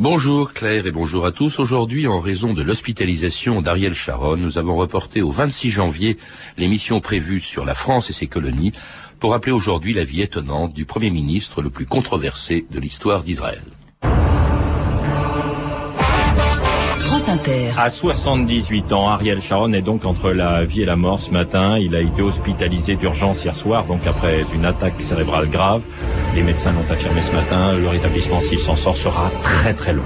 Bonjour 0.00 0.52
Claire 0.52 0.86
et 0.86 0.92
bonjour 0.92 1.26
à 1.26 1.32
tous. 1.32 1.58
Aujourd'hui, 1.58 2.06
en 2.06 2.20
raison 2.20 2.54
de 2.54 2.62
l'hospitalisation 2.62 3.62
d'Ariel 3.62 3.94
Sharon, 3.94 4.36
nous 4.36 4.56
avons 4.56 4.76
reporté 4.76 5.22
au 5.22 5.32
26 5.32 5.72
janvier 5.72 6.18
l'émission 6.56 7.00
prévue 7.00 7.40
sur 7.40 7.64
la 7.64 7.74
France 7.74 8.08
et 8.08 8.12
ses 8.12 8.28
colonies 8.28 8.70
pour 9.18 9.32
rappeler 9.32 9.50
aujourd'hui 9.50 9.94
la 9.94 10.04
vie 10.04 10.22
étonnante 10.22 10.72
du 10.72 10.84
Premier 10.84 11.10
ministre 11.10 11.62
le 11.62 11.70
plus 11.70 11.86
controversé 11.86 12.64
de 12.70 12.78
l'histoire 12.78 13.24
d'Israël. 13.24 13.64
À 17.76 17.90
78 17.90 18.92
ans, 18.94 19.10
Ariel 19.10 19.42
Sharon 19.42 19.74
est 19.74 19.82
donc 19.82 20.06
entre 20.06 20.30
la 20.30 20.64
vie 20.64 20.80
et 20.82 20.86
la 20.86 20.96
mort 20.96 21.20
ce 21.20 21.30
matin. 21.30 21.76
Il 21.78 21.94
a 21.94 22.00
été 22.00 22.22
hospitalisé 22.22 22.94
d'urgence 22.94 23.44
hier 23.44 23.54
soir, 23.54 23.84
donc 23.84 24.06
après 24.06 24.46
une 24.54 24.64
attaque 24.64 25.00
cérébrale 25.02 25.50
grave. 25.50 25.82
Les 26.34 26.42
médecins 26.42 26.72
l'ont 26.72 26.90
affirmé 26.90 27.20
ce 27.20 27.32
matin. 27.32 27.74
Le 27.74 27.88
rétablissement, 27.88 28.40
s'il 28.40 28.58
s'en 28.58 28.74
sort, 28.74 28.96
sera 28.96 29.30
très 29.42 29.74
très 29.74 29.92
long. 29.92 30.04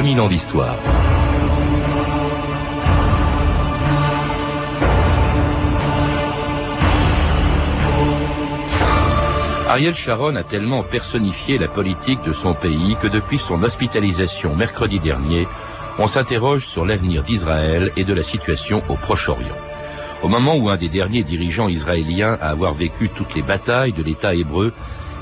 2000 0.00 0.20
ans 0.22 0.28
d'histoire. 0.28 0.78
Ariel 9.68 9.94
Sharon 9.94 10.36
a 10.36 10.42
tellement 10.42 10.82
personnifié 10.82 11.58
la 11.58 11.68
politique 11.68 12.22
de 12.22 12.32
son 12.32 12.54
pays 12.54 12.96
que 13.02 13.08
depuis 13.08 13.36
son 13.36 13.62
hospitalisation 13.62 14.56
mercredi 14.56 15.00
dernier, 15.00 15.46
on 15.98 16.06
s'interroge 16.06 16.66
sur 16.66 16.86
l'avenir 16.86 17.22
d'Israël 17.22 17.92
et 17.98 18.04
de 18.04 18.14
la 18.14 18.22
situation 18.22 18.82
au 18.88 18.94
Proche-Orient. 18.94 19.58
Au 20.22 20.28
moment 20.28 20.56
où 20.56 20.70
un 20.70 20.78
des 20.78 20.88
derniers 20.88 21.24
dirigeants 21.24 21.68
israéliens 21.68 22.38
à 22.40 22.48
avoir 22.48 22.72
vécu 22.72 23.10
toutes 23.10 23.34
les 23.34 23.42
batailles 23.42 23.92
de 23.92 24.02
l'État 24.02 24.34
hébreu 24.34 24.72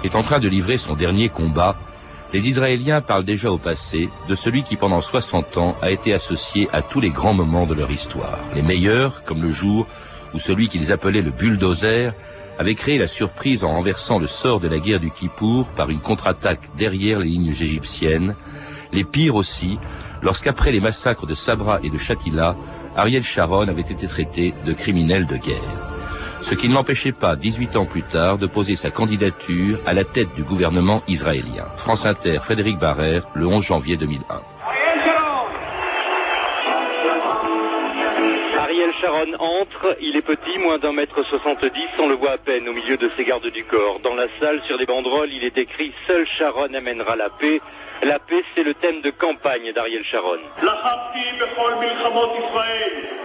est 0.04 0.14
en 0.14 0.22
train 0.22 0.38
de 0.38 0.46
livrer 0.46 0.78
son 0.78 0.94
dernier 0.94 1.30
combat, 1.30 1.74
les 2.32 2.48
Israéliens 2.48 3.00
parlent 3.00 3.24
déjà 3.24 3.50
au 3.50 3.58
passé 3.58 4.10
de 4.28 4.34
celui 4.34 4.62
qui 4.62 4.76
pendant 4.76 5.00
60 5.00 5.56
ans 5.56 5.76
a 5.80 5.90
été 5.90 6.12
associé 6.12 6.68
à 6.72 6.82
tous 6.82 7.00
les 7.00 7.10
grands 7.10 7.32
moments 7.32 7.66
de 7.66 7.74
leur 7.74 7.90
histoire. 7.90 8.38
Les 8.54 8.62
meilleurs, 8.62 9.24
comme 9.24 9.42
le 9.42 9.50
jour 9.50 9.86
où 10.34 10.38
celui 10.38 10.68
qu'ils 10.68 10.92
appelaient 10.92 11.22
le 11.22 11.30
bulldozer 11.30 12.12
avait 12.58 12.74
créé 12.74 12.98
la 12.98 13.06
surprise 13.06 13.64
en 13.64 13.72
renversant 13.72 14.18
le 14.18 14.26
sort 14.26 14.60
de 14.60 14.68
la 14.68 14.78
guerre 14.78 15.00
du 15.00 15.10
Kippour 15.10 15.66
par 15.68 15.88
une 15.90 16.00
contre-attaque 16.00 16.68
derrière 16.76 17.20
les 17.20 17.28
lignes 17.28 17.48
égyptiennes. 17.48 18.34
Les 18.92 19.04
pires 19.04 19.36
aussi, 19.36 19.78
lorsqu'après 20.22 20.72
les 20.72 20.80
massacres 20.80 21.26
de 21.26 21.34
Sabra 21.34 21.78
et 21.82 21.90
de 21.90 21.98
Shatila, 21.98 22.56
Ariel 22.96 23.22
Sharon 23.22 23.68
avait 23.68 23.80
été 23.82 24.06
traité 24.06 24.54
de 24.66 24.72
criminel 24.72 25.26
de 25.26 25.36
guerre 25.36 25.97
ce 26.40 26.54
qui 26.54 26.68
ne 26.68 26.74
l'empêchait 26.74 27.12
pas, 27.12 27.36
18 27.36 27.76
ans 27.76 27.84
plus 27.84 28.02
tard, 28.02 28.38
de 28.38 28.46
poser 28.46 28.76
sa 28.76 28.90
candidature 28.90 29.78
à 29.86 29.92
la 29.92 30.04
tête 30.04 30.34
du 30.34 30.42
gouvernement 30.42 31.02
israélien. 31.08 31.66
France 31.76 32.06
Inter, 32.06 32.38
Frédéric 32.40 32.78
Barrère, 32.78 33.28
le 33.34 33.46
11 33.46 33.64
janvier 33.64 33.96
2001. 33.96 34.40
Ariel 38.58 38.92
Sharon 39.00 39.34
entre, 39.38 39.96
il 40.00 40.16
est 40.16 40.22
petit, 40.22 40.58
moins 40.58 40.78
d'un 40.78 40.92
mètre 40.92 41.24
soixante-dix, 41.24 41.88
on 41.98 42.08
le 42.08 42.16
voit 42.16 42.32
à 42.32 42.38
peine 42.38 42.68
au 42.68 42.72
milieu 42.72 42.96
de 42.96 43.10
ses 43.16 43.24
gardes 43.24 43.50
du 43.50 43.64
corps. 43.64 44.00
Dans 44.04 44.14
la 44.14 44.26
salle, 44.40 44.60
sur 44.66 44.76
des 44.78 44.86
banderoles, 44.86 45.30
il 45.32 45.44
est 45.44 45.56
écrit 45.56 45.92
«Seul 46.06 46.26
Sharon 46.26 46.74
amènera 46.74 47.16
la 47.16 47.30
paix». 47.30 47.60
La 48.02 48.18
paix, 48.20 48.42
c'est 48.54 48.62
le 48.62 48.74
thème 48.74 49.00
de 49.00 49.10
campagne 49.10 49.72
d'Ariel 49.72 50.04
Sharon. 50.04 50.38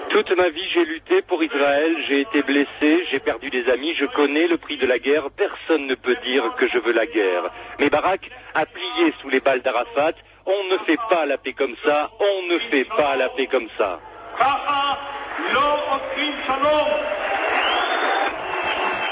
Toute 0.09 0.31
ma 0.36 0.50
vie, 0.50 0.68
j'ai 0.70 0.86
lutté 0.86 1.22
pour 1.22 1.44
Israël, 1.44 1.96
j'ai 2.08 2.22
été 2.22 2.42
blessé, 2.42 3.06
j'ai 3.12 3.20
perdu 3.20 3.50
des 3.50 3.70
amis, 3.70 3.94
je 3.96 4.06
connais 4.06 4.48
le 4.48 4.58
prix 4.58 4.78
de 4.78 4.86
la 4.86 5.00
guerre, 5.00 5.30
personne 5.31 5.88
ne 5.88 5.96
peut 5.96 6.16
dire 6.25 6.44
que 6.58 6.68
je 6.68 6.78
veux 6.80 6.92
la 6.92 7.06
guerre. 7.06 7.50
Mais 7.80 7.90
Barak 7.90 8.30
a 8.56 8.66
plié 8.66 9.14
sous 9.22 9.30
les 9.30 9.40
balles 9.40 9.62
d'Arafat, 9.62 10.14
on 10.46 10.74
ne 10.74 10.78
fait 10.86 11.00
pas 11.09 11.25
la 11.25 11.38
paix 11.38 11.53
comme 11.53 11.75
ça, 11.86 12.09
on 12.19 12.53
ne 12.53 12.59
fait 12.59 12.86
pas 12.86 13.16
la 13.16 13.30
paix 13.30 13.48
comme 13.48 13.69
ça. 13.78 14.00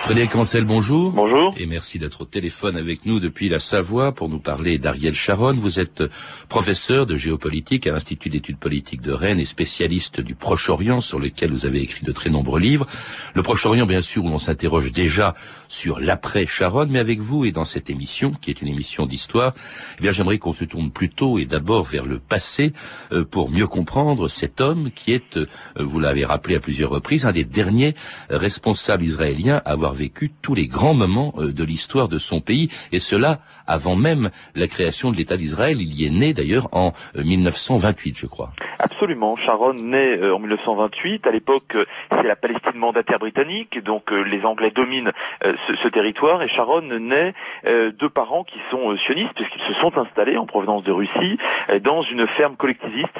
Frédéric 0.01 0.35
Ancel, 0.35 0.65
bonjour. 0.65 1.11
Bonjour. 1.11 1.53
Et 1.57 1.67
merci 1.67 1.99
d'être 1.99 2.21
au 2.21 2.25
téléphone 2.25 2.75
avec 2.75 3.05
nous 3.05 3.19
depuis 3.19 3.49
la 3.49 3.59
Savoie 3.59 4.13
pour 4.13 4.29
nous 4.29 4.39
parler 4.39 4.79
d'Ariel 4.79 5.13
Sharon. 5.13 5.53
Vous 5.53 5.79
êtes 5.79 6.03
professeur 6.49 7.05
de 7.05 7.15
géopolitique 7.15 7.85
à 7.85 7.91
l'Institut 7.91 8.29
d'études 8.29 8.57
politiques 8.57 9.01
de 9.01 9.11
Rennes 9.11 9.39
et 9.39 9.45
spécialiste 9.45 10.19
du 10.19 10.33
Proche-Orient 10.33 11.01
sur 11.01 11.19
lequel 11.19 11.51
vous 11.51 11.67
avez 11.67 11.81
écrit 11.81 12.03
de 12.03 12.11
très 12.11 12.31
nombreux 12.31 12.59
livres. 12.59 12.87
Le 13.35 13.43
Proche-Orient, 13.43 13.85
bien 13.85 14.01
sûr, 14.01 14.25
où 14.25 14.27
l'on 14.29 14.39
s'interroge 14.39 14.91
déjà 14.91 15.35
sur 15.67 15.99
l'après 15.99 16.47
Sharon, 16.47 16.87
mais 16.89 16.99
avec 16.99 17.19
vous 17.19 17.45
et 17.45 17.51
dans 17.51 17.63
cette 17.63 17.91
émission, 17.91 18.31
qui 18.31 18.49
est 18.49 18.61
une 18.61 18.69
émission 18.69 19.05
d'histoire, 19.05 19.53
eh 19.99 20.01
bien, 20.01 20.11
j'aimerais 20.11 20.39
qu'on 20.39 20.51
se 20.51 20.65
tourne 20.65 20.89
plutôt 20.89 21.37
et 21.37 21.45
d'abord 21.45 21.83
vers 21.83 22.07
le 22.07 22.17
passé 22.17 22.73
euh, 23.11 23.23
pour 23.23 23.51
mieux 23.51 23.67
comprendre 23.67 24.27
cet 24.27 24.61
homme 24.61 24.89
qui 24.89 25.13
est, 25.13 25.37
euh, 25.37 25.45
vous 25.77 25.99
l'avez 25.99 26.25
rappelé 26.25 26.55
à 26.55 26.59
plusieurs 26.59 26.89
reprises, 26.89 27.27
un 27.27 27.31
des 27.31 27.45
derniers 27.45 27.93
responsables 28.29 29.03
israéliens 29.03 29.61
à 29.63 29.71
avoir 29.71 29.90
vécu 29.93 30.31
tous 30.41 30.55
les 30.55 30.67
grands 30.67 30.93
moments 30.93 31.33
euh, 31.37 31.51
de 31.53 31.63
l'histoire 31.63 32.07
de 32.07 32.17
son 32.17 32.41
pays, 32.41 32.69
et 32.91 32.99
cela 32.99 33.39
avant 33.67 33.95
même 33.95 34.29
la 34.55 34.67
création 34.67 35.11
de 35.11 35.17
l'État 35.17 35.37
d'Israël. 35.37 35.77
Il 35.79 35.93
y 35.93 36.05
est 36.05 36.09
né 36.09 36.33
d'ailleurs 36.33 36.67
en 36.71 36.93
1928, 37.15 38.11
euh, 38.11 38.13
je 38.15 38.27
crois. 38.27 38.51
Absolument. 38.79 39.35
Sharon 39.35 39.73
naît 39.73 40.17
euh, 40.17 40.35
en 40.35 40.39
1928. 40.39 41.27
À 41.27 41.31
l'époque, 41.31 41.77
c'est 42.09 42.23
la 42.23 42.35
Palestine 42.35 42.77
mandataire 42.77 43.19
britannique, 43.19 43.81
donc 43.83 44.11
les 44.11 44.43
Anglais 44.43 44.71
dominent 44.71 45.11
ce, 45.43 45.87
territoire. 45.89 46.41
Et 46.41 46.47
Sharon 46.47 46.81
naît 46.81 47.33
de 47.65 48.07
parents 48.07 48.43
qui 48.43 48.59
sont 48.69 48.95
sionistes, 48.97 49.33
puisqu'ils 49.35 49.73
se 49.73 49.79
sont 49.79 49.97
installés 49.97 50.37
en 50.37 50.45
provenance 50.45 50.83
de 50.83 50.91
Russie 50.91 51.37
dans 51.81 52.01
une 52.03 52.27
ferme 52.27 52.55
collectiviste 52.55 53.13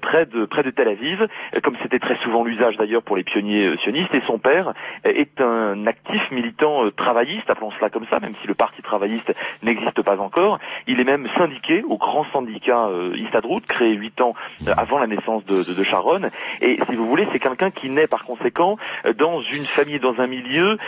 près 0.00 0.26
de 0.26 0.44
près 0.44 0.62
de 0.62 0.70
Tel 0.70 0.88
Aviv, 0.88 1.26
comme 1.62 1.76
c'était 1.82 1.98
très 1.98 2.16
souvent 2.18 2.44
l'usage 2.44 2.76
d'ailleurs 2.76 3.02
pour 3.02 3.16
les 3.16 3.24
pionniers 3.24 3.76
sionistes. 3.82 4.14
Et 4.14 4.22
son 4.26 4.38
père 4.38 4.74
est 5.04 5.40
un 5.40 5.86
actif 5.86 6.17
militant 6.30 6.84
euh, 6.84 6.90
travailliste, 6.90 7.48
appelons 7.50 7.70
cela 7.72 7.90
comme 7.90 8.06
ça, 8.10 8.20
même 8.20 8.34
si 8.40 8.46
le 8.46 8.54
parti 8.54 8.82
travailliste 8.82 9.34
n'existe 9.62 10.02
pas 10.02 10.18
encore. 10.18 10.58
Il 10.86 11.00
est 11.00 11.04
même 11.04 11.28
syndiqué 11.36 11.82
au 11.88 11.96
grand 11.96 12.24
syndicat 12.32 12.86
euh, 12.86 13.16
Istadrout, 13.16 13.60
créé 13.66 13.94
huit 13.94 14.20
ans 14.20 14.34
euh, 14.66 14.72
avant 14.76 14.98
la 14.98 15.06
naissance 15.06 15.44
de, 15.44 15.84
Sharon. 15.84 16.30
Et 16.60 16.78
si 16.88 16.96
vous 16.96 17.06
voulez, 17.06 17.26
c'est 17.32 17.38
quelqu'un 17.38 17.70
qui 17.70 17.88
naît 17.88 18.06
par 18.06 18.24
conséquent 18.24 18.76
euh, 19.04 19.12
dans 19.12 19.40
une 19.40 19.64
famille, 19.64 20.00
dans 20.00 20.18
un 20.18 20.26
milieu, 20.26 20.78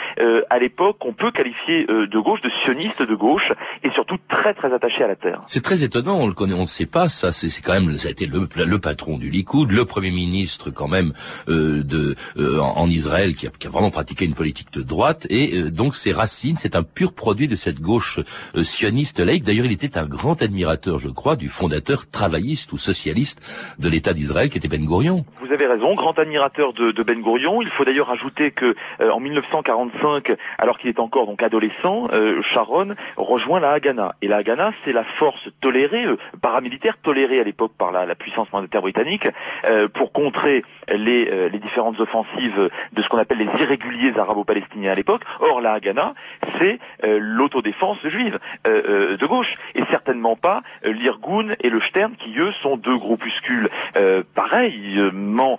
à 0.51 0.59
l'époque, 0.59 0.99
qu'on 0.99 1.13
peut 1.13 1.31
qualifier 1.31 1.87
de 1.87 2.19
gauche, 2.19 2.41
de 2.43 2.51
sioniste 2.63 3.03
de 3.03 3.15
gauche, 3.15 3.53
et 3.83 3.91
surtout 3.91 4.17
très 4.29 4.55
très 4.55 4.73
attaché 4.73 5.03
à 5.03 5.09
la 5.09 5.17
terre. 5.17 5.43
C'est 5.47 5.63
très 5.63 5.83
étonnant, 5.83 6.17
on 6.17 6.27
le 6.27 6.35
connaît, 6.35 6.55
on 6.55 6.63
ne 6.63 6.67
sait 6.67 6.87
pas, 6.87 7.09
ça 7.09 7.33
c'est 7.33 7.49
quand 7.63 7.73
même, 7.73 7.97
ça 7.97 8.09
a 8.09 8.11
été 8.11 8.27
le, 8.27 8.79
patron 8.79 9.19
du 9.19 9.31
Likoud, 9.31 9.71
le 9.71 9.85
premier 9.85 10.11
ministre 10.11 10.71
quand 10.71 10.89
même 10.89 11.13
de 11.49 12.15
en, 12.37 12.89
Israël 12.89 13.35
qui 13.35 13.47
a 13.47 13.71
vraiment 13.71 13.91
pratiqué 13.91 14.25
une 14.25 14.35
politique 14.35 14.73
de 14.73 14.83
droite 14.83 15.20
et 15.29 15.57
euh, 15.57 15.71
donc 15.71 15.95
ses 15.95 16.13
racines, 16.13 16.57
c'est 16.57 16.77
un 16.77 16.83
pur 16.83 17.13
produit 17.13 17.49
de 17.49 17.57
cette 17.57 17.81
gauche 17.81 18.21
euh, 18.55 18.63
sioniste 18.63 19.21
laïque. 19.21 19.45
D'ailleurs, 19.45 19.67
il 19.67 19.73
était 19.73 19.99
un 19.99 20.07
grand 20.07 20.43
admirateur, 20.43 20.99
je 20.99 21.09
crois, 21.09 21.37
du 21.37 21.49
fondateur 21.49 22.11
travailliste 22.11 22.73
ou 22.73 22.79
socialiste 22.79 23.41
de 23.79 23.89
l'État 23.89 24.13
d'Israël, 24.13 24.49
qui 24.49 24.59
était 24.59 24.69
Ben 24.69 24.85
Gurion. 24.85 25.25
Vous 25.41 25.53
avez 25.53 25.67
raison, 25.67 25.95
grand 25.95 26.19
admirateur 26.19 26.73
de, 26.73 27.03
Ben 27.03 27.21
Gurion. 27.21 27.63
Il 27.63 27.69
faut 27.71 27.85
d'ailleurs 27.85 28.11
ajouter 28.11 28.51
que 28.53 28.75
euh, 29.01 29.11
en 29.11 29.21
1945, 29.21 30.33
alors 30.59 30.79
qu'il 30.79 30.89
est 30.89 31.01
encore 31.01 31.27
donc 31.27 31.43
adolescent, 31.43 32.09
Sharon 32.53 32.95
rejoint 33.17 33.61
la 33.61 33.73
Haganah. 33.73 34.15
Et 34.23 34.29
la 34.29 34.39
Haganah, 34.39 34.73
c'est 34.85 34.93
la 34.93 35.05
force 35.19 35.49
tolérée, 35.61 36.05
paramilitaire 36.41 36.97
tolérée 37.03 37.41
à 37.41 37.45
l'époque 37.45 37.73
par 37.77 37.93
la, 37.93 38.15
puissance 38.15 38.53
mandataire 38.53 38.83
britannique, 38.83 39.27
pour 39.95 40.13
contrer 40.13 40.63
les, 40.91 41.49
les 41.49 41.59
différentes 41.59 41.99
offensives 42.01 42.71
de 42.93 43.03
ce 43.03 43.09
qu'on 43.09 43.19
appelle 43.19 43.39
les 43.39 43.63
irréguliers 43.63 44.13
arabo-palestiniens 44.19 44.93
à 44.93 44.95
l'époque 44.95 45.10
Or, 45.41 45.61
la 45.61 45.73
Haganah, 45.75 46.15
c'est 46.59 46.79
euh, 47.05 47.19
l'autodéfense 47.21 47.99
juive 48.05 48.39
euh, 48.67 48.83
euh, 48.89 49.17
de 49.17 49.27
gauche, 49.27 49.55
et 49.75 49.83
certainement 49.91 50.37
pas 50.37 50.63
l'Irgun 50.85 51.55
et 51.61 51.71
le 51.71 51.81
Stern, 51.83 52.15
qui 52.17 52.39
eux 52.39 52.53
sont 52.63 52.77
deux 52.77 52.97
groupuscules 52.97 53.69
pareillement 54.35 55.59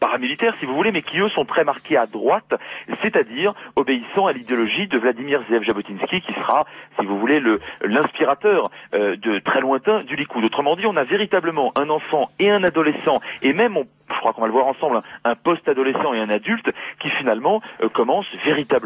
paramilitaires, 0.00 0.54
si 0.60 0.66
vous 0.66 0.74
voulez, 0.74 0.92
mais 0.92 1.02
qui 1.02 1.18
eux 1.18 1.28
sont 1.30 1.44
très 1.44 1.64
marqués 1.64 1.96
à 1.96 2.06
droite, 2.06 2.54
c'est-à-dire 3.02 3.54
obéissant 3.76 4.26
à 4.26 4.32
l'idéologie 4.32 4.86
de 4.86 4.98
Vladimir 4.98 5.42
Zev 5.50 5.62
Jabotinsky, 5.62 6.20
qui 6.20 6.32
sera, 6.34 6.66
si 6.98 7.06
vous 7.06 7.18
voulez, 7.18 7.42
l'inspirateur 7.82 8.70
de 8.92 9.38
très 9.40 9.60
lointain 9.60 10.02
du 10.04 10.16
Likoud. 10.16 10.44
Autrement 10.44 10.76
dit, 10.76 10.86
on 10.86 10.96
a 10.96 11.04
véritablement 11.04 11.72
un 11.78 11.90
enfant 11.90 12.30
et 12.38 12.50
un 12.50 12.62
adolescent, 12.64 13.20
et 13.42 13.52
même 13.52 13.76
on 13.76 13.86
je 14.12 14.18
crois 14.20 14.34
qu'on 14.34 14.42
va 14.42 14.46
le 14.48 14.52
voir 14.52 14.66
ensemble, 14.66 15.00
un 15.24 15.34
post-adolescent 15.34 16.12
et 16.12 16.20
un 16.20 16.28
adulte 16.28 16.70
qui 17.00 17.08
finalement 17.10 17.62
commence 17.94 18.26
véritablement 18.44 18.83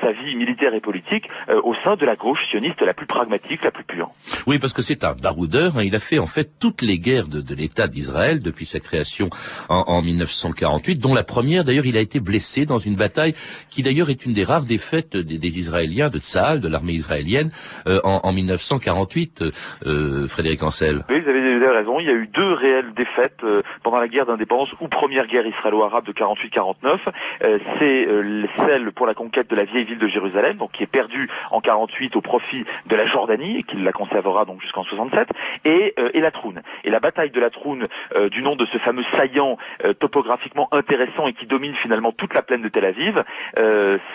sa 0.00 0.12
vie 0.12 0.36
militaire 0.36 0.74
et 0.74 0.80
politique 0.80 1.28
au 1.48 1.74
sein 1.84 1.96
de 1.96 2.04
la 2.04 2.16
gauche 2.16 2.38
sioniste 2.50 2.80
la 2.82 2.94
plus 2.94 3.06
pragmatique, 3.06 3.62
la 3.64 3.70
plus 3.70 3.84
pure. 3.84 4.10
Oui, 4.46 4.58
parce 4.58 4.72
que 4.72 4.82
c'est 4.82 5.04
un 5.04 5.14
baroudeur. 5.14 5.76
Hein. 5.76 5.82
il 5.84 5.94
a 5.94 5.98
fait 5.98 6.18
en 6.18 6.26
fait 6.26 6.50
toutes 6.60 6.82
les 6.82 6.98
guerres 6.98 7.28
de, 7.28 7.40
de 7.40 7.54
l'État 7.54 7.88
d'Israël 7.88 8.40
depuis 8.40 8.66
sa 8.66 8.80
création 8.80 9.30
en, 9.68 9.84
en 9.86 10.02
1948, 10.02 10.96
dont 10.96 11.14
la 11.14 11.24
première 11.24 11.64
d'ailleurs 11.64 11.86
il 11.86 11.96
a 11.96 12.00
été 12.00 12.20
blessé 12.20 12.66
dans 12.66 12.78
une 12.78 12.96
bataille 12.96 13.34
qui 13.70 13.82
d'ailleurs 13.82 14.10
est 14.10 14.24
une 14.26 14.32
des 14.32 14.44
rares 14.44 14.62
défaites 14.62 15.16
des, 15.16 15.38
des 15.38 15.58
Israéliens 15.58 16.08
de 16.08 16.18
Tsahal, 16.18 16.60
de 16.60 16.68
l'armée 16.68 16.92
israélienne, 16.92 17.50
en, 17.86 18.20
en, 18.22 18.32
1948. 18.32 19.44
Frédéric 20.28 20.62
Ancel. 20.62 21.04
Oui, 21.08 21.20
vous 21.20 21.28
avez, 21.28 21.68
raison. 21.68 22.00
Il 22.00 22.06
y 22.06 22.10
a 22.10 22.14
eu 22.14 22.28
deux 22.28 22.52
réelles 22.52 22.92
défaites 22.94 23.40
pendant 23.82 23.98
la 23.98 24.08
guerre 24.08 24.26
d'indépendance 24.26 24.68
ou 24.80 24.88
première 24.88 25.26
guerre 25.26 25.46
israélo-arabe 25.46 26.04
de 26.06 26.12
48-49. 26.12 26.98
c'est 27.78 28.08
celle 28.56 28.92
pour 28.92 29.06
la 29.08 29.14
conquête 29.14 29.50
de 29.50 29.56
la 29.56 29.64
vieille 29.64 29.84
ville 29.84 29.98
de 29.98 30.08
Jérusalem, 30.08 30.56
donc 30.56 30.72
qui 30.72 30.82
est 30.82 30.86
perdue 30.86 31.28
en 31.50 31.60
48 31.60 32.16
au 32.16 32.20
profit 32.20 32.64
de 32.86 32.96
la 32.96 33.06
Jordanie, 33.06 33.58
et 33.58 33.62
qui 33.62 33.76
la 33.76 33.92
conservera 33.92 34.44
donc 34.44 34.60
jusqu'en 34.62 34.84
67, 34.84 35.28
et, 35.64 35.94
et 36.14 36.20
la 36.20 36.30
Troune. 36.30 36.62
Et 36.84 36.90
la 36.90 37.00
bataille 37.00 37.30
de 37.30 37.40
la 37.40 37.50
Troune, 37.50 37.88
du 38.30 38.42
nom 38.42 38.56
de 38.56 38.66
ce 38.66 38.78
fameux 38.78 39.04
saillant 39.16 39.58
topographiquement 39.98 40.68
intéressant 40.72 41.26
et 41.26 41.32
qui 41.32 41.46
domine 41.46 41.74
finalement 41.76 42.12
toute 42.12 42.34
la 42.34 42.42
plaine 42.42 42.62
de 42.62 42.68
Tel 42.68 42.84
Aviv, 42.84 43.22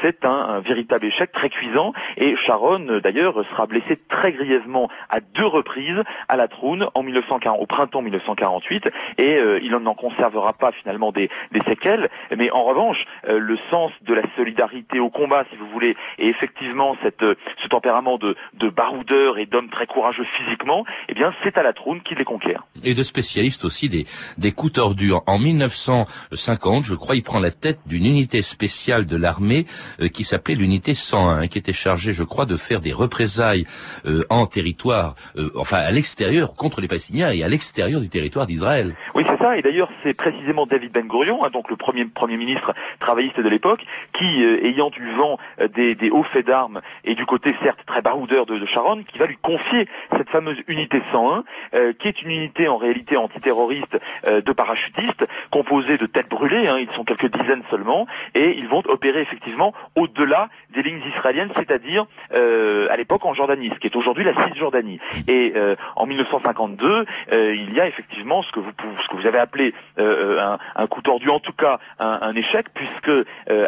c'est 0.02 0.26
un, 0.26 0.30
un, 0.30 0.60
véritable 0.60 1.06
échec 1.06 1.32
très 1.32 1.50
cuisant. 1.50 1.94
Et 2.18 2.36
Sharon, 2.38 3.00
d'ailleurs, 3.04 3.44
sera 3.52 3.66
blessé 3.66 3.98
très 4.10 4.32
grièvement 4.32 4.90
à 5.10 5.20
deux 5.20 5.46
reprises 5.46 6.02
à 6.28 6.38
la 6.38 6.48
Troune 6.48 6.88
en 6.94 7.04
1940, 7.04 7.60
au 7.60 7.66
printemps 7.66 8.02
1948, 8.02 8.90
et 9.18 9.40
il 9.62 9.72
n'en 9.72 9.96
conservera 9.96 10.54
pas 10.54 10.72
finalement 10.72 11.12
des, 11.12 11.30
des, 11.52 11.62
séquelles. 11.62 12.10
Mais 12.36 12.52
en 12.52 12.64
revanche, 12.64 13.04
le 13.28 13.58
sens 13.70 13.92
de 14.02 14.14
la 14.14 14.24
solidarité 14.36 14.83
au 15.00 15.10
combat, 15.10 15.46
si 15.52 15.58
vous 15.58 15.68
voulez, 15.68 15.96
et 16.18 16.28
effectivement 16.28 16.96
cette, 17.04 17.22
ce 17.22 17.68
tempérament 17.68 18.18
de, 18.18 18.36
de 18.54 18.70
baroudeur 18.70 19.38
et 19.38 19.46
d'homme 19.46 19.70
très 19.70 19.86
courageux 19.86 20.26
physiquement, 20.38 20.86
eh 21.10 21.14
bien, 21.14 21.34
c'est 21.44 21.58
à 21.58 21.64
la 21.64 21.74
qu'il 22.06 22.18
les 22.18 22.26
conquiert. 22.26 22.64
Et 22.84 22.94
de 22.94 23.04
spécialiste 23.04 23.66
aussi 23.66 23.90
des, 23.90 24.06
des 24.38 24.52
coups 24.52 24.74
tordus. 24.74 25.12
En 25.28 25.40
1950, 25.40 26.84
je 26.84 26.96
crois, 26.96 27.16
il 27.16 27.24
prend 27.24 27.40
la 27.40 27.52
tête 27.52 27.80
d'une 27.86 28.06
unité 28.06 28.42
spéciale 28.42 29.06
de 29.06 29.18
l'armée 29.18 29.66
euh, 30.00 30.08
qui 30.08 30.24
s'appelait 30.24 30.56
l'unité 30.56 30.94
101, 30.94 31.48
qui 31.48 31.58
était 31.58 31.74
chargée, 31.74 32.14
je 32.14 32.24
crois, 32.24 32.46
de 32.46 32.56
faire 32.56 32.80
des 32.80 32.94
représailles 32.94 33.66
euh, 34.06 34.24
en 34.30 34.46
territoire, 34.46 35.16
euh, 35.36 35.50
enfin 35.58 35.78
à 35.78 35.92
l'extérieur, 35.92 36.54
contre 36.54 36.82
les 36.82 36.88
Palestiniens 36.88 37.32
et 37.32 37.44
à 37.44 37.48
l'extérieur 37.48 38.00
du 38.02 38.10
territoire 38.10 38.48
d'Israël. 38.48 38.96
Oui, 39.16 39.24
c'est 39.28 39.38
ça. 39.38 39.58
Et 39.58 39.62
d'ailleurs, 39.62 39.90
c'est 40.04 40.16
précisément 40.16 40.66
David 40.66 40.92
Ben 40.94 41.08
Gurion, 41.08 41.44
hein, 41.44 41.50
donc 41.52 41.70
le 41.70 41.76
premier 41.76 42.06
premier 42.06 42.38
ministre 42.38 42.74
travailliste 43.00 43.40
de 43.40 43.50
l'époque, 43.50 43.82
qui, 44.14 44.44
ayant 44.64 44.90
du 44.90 45.12
vent 45.12 45.38
des, 45.76 45.96
des 45.96 46.10
hauts 46.10 46.24
faits 46.24 46.46
d'armes 46.46 46.82
et 47.04 47.16
du 47.16 47.26
côté 47.26 47.56
certes 47.64 47.80
très 47.86 48.02
baroudeur 48.02 48.46
de, 48.46 48.66
Sharon, 48.66 49.04
qui 49.04 49.18
va 49.18 49.26
lui 49.26 49.38
confier 49.38 49.88
cette 50.18 50.30
fameuse 50.30 50.58
unité 50.68 51.02
101, 51.12 51.44
qui 52.00 52.08
est 52.08 52.22
une 52.22 52.32
unité 52.32 52.68
en 52.68 52.78
réalité 52.78 53.18
antiterroriste 53.18 53.98
de 54.26 54.52
parachutistes, 54.52 55.26
composée 55.52 55.98
de 55.98 56.06
têtes 56.06 56.30
brûlées. 56.30 56.68
Hein, 56.68 56.78
ils 56.80 56.90
sont 56.96 57.04
quelques 57.04 57.32
dizaines 57.32 57.64
seulement, 57.70 58.08
et 58.36 58.58
ils 58.58 58.68
vont 58.68 58.82
opérer 58.88 59.22
effectivement 59.22 59.74
au-delà 59.96 60.50
des 60.74 60.82
lignes 60.82 61.02
israéliennes, 61.16 61.52
c'est-à-dire 61.56 62.06
euh, 62.34 62.88
à 62.90 62.98
l'époque 62.98 63.26
en 63.26 63.34
Jordanie, 63.34 63.70
ce 63.74 63.80
qui 63.80 63.88
est 63.88 63.96
aujourd'hui 63.96 64.24
la 64.24 64.34
Cisjordanie. 64.48 65.00
Et 65.28 65.54
euh, 65.56 65.76
en 65.96 66.06
1952, 66.06 67.06
euh, 67.32 67.56
il 67.56 67.74
y 67.74 67.80
a 67.80 67.88
effectivement 67.88 68.42
ce 68.44 68.52
que 68.52 68.60
vous 68.60 69.28
avez 69.28 69.40
appelé 69.40 69.74
un, 69.98 70.88
coup 70.88 71.02
tordu, 71.02 71.30
en 71.30 71.40
tout 71.40 71.54
cas 71.54 71.80
un, 72.00 72.20
un 72.22 72.36
échec, 72.36 72.68
puisque 72.74 73.12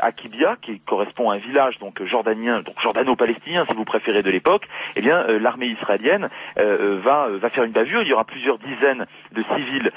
Akibia, 0.02 0.58
qui 0.62 0.80
correspond 0.86 1.32
à 1.32 1.36
un 1.36 1.40
village 1.40 1.78
donc 1.80 2.04
jordanien, 2.04 2.62
donc 2.62 2.76
jordano-palestinien 2.82 3.66
si 3.68 3.76
vous 3.76 3.86
préférez 3.86 4.24
de 4.24 4.30
l'époque, 4.30 4.64
eh 4.96 5.02
bien 5.02 5.26
l'armée 5.40 5.68
israélienne 5.68 6.30
va 6.56 7.28
va 7.30 7.50
faire 7.50 7.64
une 7.64 7.72
bavure. 7.72 8.02
Il 8.02 8.08
y 8.08 8.14
aura 8.14 8.26
plusieurs 8.26 8.58
dizaines 8.58 9.06
de 9.32 9.44
civils 9.56 9.92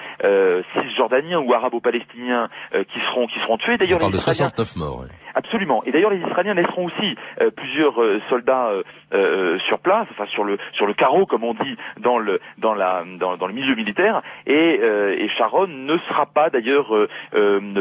cisjordaniens 0.75 1.41
ou 1.41 1.53
arabo-palestiniens 1.55 2.49
qui 2.73 3.01
seront 3.09 3.27
qui 3.27 3.39
seront 3.41 3.59
tués. 3.59 3.77
D'ailleurs, 3.77 3.99
de 4.11 4.17
69 4.17 4.77
morts. 4.77 5.05
Absolument. 5.35 5.83
Et 5.85 5.93
d'ailleurs, 5.93 6.11
les 6.11 6.21
Israéliens 6.21 6.55
laisseront 6.55 6.87
aussi 6.87 7.17
euh, 7.41 7.51
plusieurs 7.51 8.01
euh, 8.03 8.21
soldats 8.29 8.71
euh, 9.13 9.59
sur 9.67 9.79
place, 9.79 10.07
enfin 10.11 10.27
sur 10.27 10.45
le 10.45 10.59
sur 10.73 10.87
le 10.87 10.95
carreau, 10.95 11.27
comme 11.27 11.45
on 11.45 11.55
dit 11.55 11.77
dans 12.01 12.19
le 12.19 12.41
dans 12.59 12.75
la 12.75 13.05
dans, 13.19 13.37
dans 13.37 13.47
le 13.47 13.53
milieu 13.53 13.75
militaire. 13.75 14.23
Et, 14.47 14.81
et 14.81 15.29
Sharon 15.37 15.67
ne 15.67 15.97
sera 16.09 16.27
pas 16.27 16.51
d'ailleurs 16.51 16.93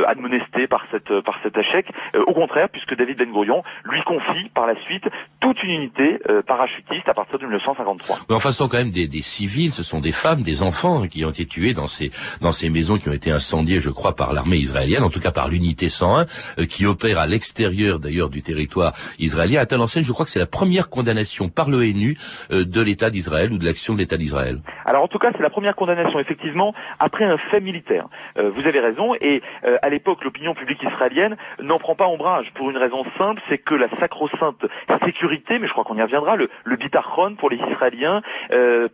admonesté 0.07 0.67
par 0.67 0.85
cette 0.91 1.21
par 1.21 1.39
cet 1.43 1.57
échec. 1.57 1.87
au 2.25 2.33
contraire, 2.33 2.69
puisque 2.69 2.95
David 2.95 3.17
Ben 3.17 3.31
Gurion 3.31 3.63
lui 3.85 4.01
confie 4.03 4.49
par 4.53 4.67
la 4.67 4.75
suite 4.83 5.05
toute 5.39 5.61
une 5.63 5.71
unité 5.71 6.19
parachutiste 6.45 7.07
à 7.07 7.13
partir 7.13 7.39
de 7.39 7.45
1953. 7.45 8.17
Mais 8.29 8.35
enfin, 8.35 8.51
ce 8.51 8.57
sont 8.57 8.67
quand 8.67 8.77
même 8.77 8.91
des, 8.91 9.07
des 9.07 9.21
civils, 9.21 9.71
ce 9.71 9.83
sont 9.83 9.99
des 9.99 10.11
femmes, 10.11 10.43
des 10.43 10.63
enfants 10.63 11.07
qui 11.07 11.25
ont 11.25 11.29
été 11.29 11.45
tués 11.45 11.73
dans 11.73 11.87
ces 11.87 12.11
dans 12.41 12.51
ces 12.51 12.69
maisons 12.69 12.97
qui 12.97 13.09
ont 13.09 13.13
été 13.13 13.31
incendiées, 13.31 13.79
je 13.79 13.89
crois, 13.89 14.15
par 14.15 14.33
l'armée 14.33 14.57
israélienne, 14.57 15.03
en 15.03 15.09
tout 15.09 15.19
cas 15.19 15.31
par 15.31 15.47
l'unité 15.49 15.89
101, 15.89 16.25
qui 16.65 16.85
opère 16.85 17.19
à 17.19 17.27
l'extérieur 17.37 17.99
d'ailleurs 17.99 18.31
du 18.31 18.41
territoire 18.41 18.93
israélien. 19.19 19.61
À 19.61 19.67
tel 19.67 19.79
enseigne, 19.79 20.03
je 20.03 20.11
crois 20.11 20.25
que 20.25 20.31
c'est 20.31 20.39
la 20.39 20.47
première 20.47 20.89
condamnation 20.89 21.49
par 21.49 21.69
l'ONU 21.69 22.17
euh, 22.51 22.65
de 22.65 22.81
l'État 22.81 23.11
d'Israël 23.11 23.53
ou 23.53 23.59
de 23.59 23.65
l'action 23.65 23.93
de 23.93 23.99
l'État 23.99 24.17
d'Israël. 24.17 24.59
Alors 24.87 25.03
en 25.03 25.07
tout 25.07 25.19
cas, 25.19 25.31
c'est 25.33 25.43
la 25.43 25.49
première 25.49 25.75
condamnation 25.75 26.19
effectivement 26.19 26.73
après 26.99 27.25
un 27.25 27.37
fait 27.37 27.59
militaire. 27.59 28.07
Euh, 28.39 28.49
vous 28.49 28.65
avez 28.65 28.79
raison. 28.79 29.13
Et 29.21 29.41
euh, 29.65 29.77
à 29.83 29.89
l'époque, 29.89 30.23
l'opinion 30.23 30.55
publique 30.55 30.81
israélienne 30.81 31.37
n'en 31.61 31.77
prend 31.77 31.93
pas 31.93 32.07
ombrage 32.07 32.51
pour 32.55 32.69
une 32.71 32.77
raison 32.77 33.03
simple, 33.17 33.41
c'est 33.49 33.59
que 33.59 33.75
la 33.75 33.89
sacro-sainte 33.99 34.65
sécurité, 35.03 35.59
mais 35.59 35.67
je 35.67 35.71
crois 35.71 35.83
qu'on 35.83 35.97
y 35.97 36.01
reviendra, 36.01 36.35
le, 36.35 36.49
le 36.63 36.75
bitachon 36.75 37.35
pour 37.35 37.49
les 37.49 37.59
Israéliens 37.71 38.21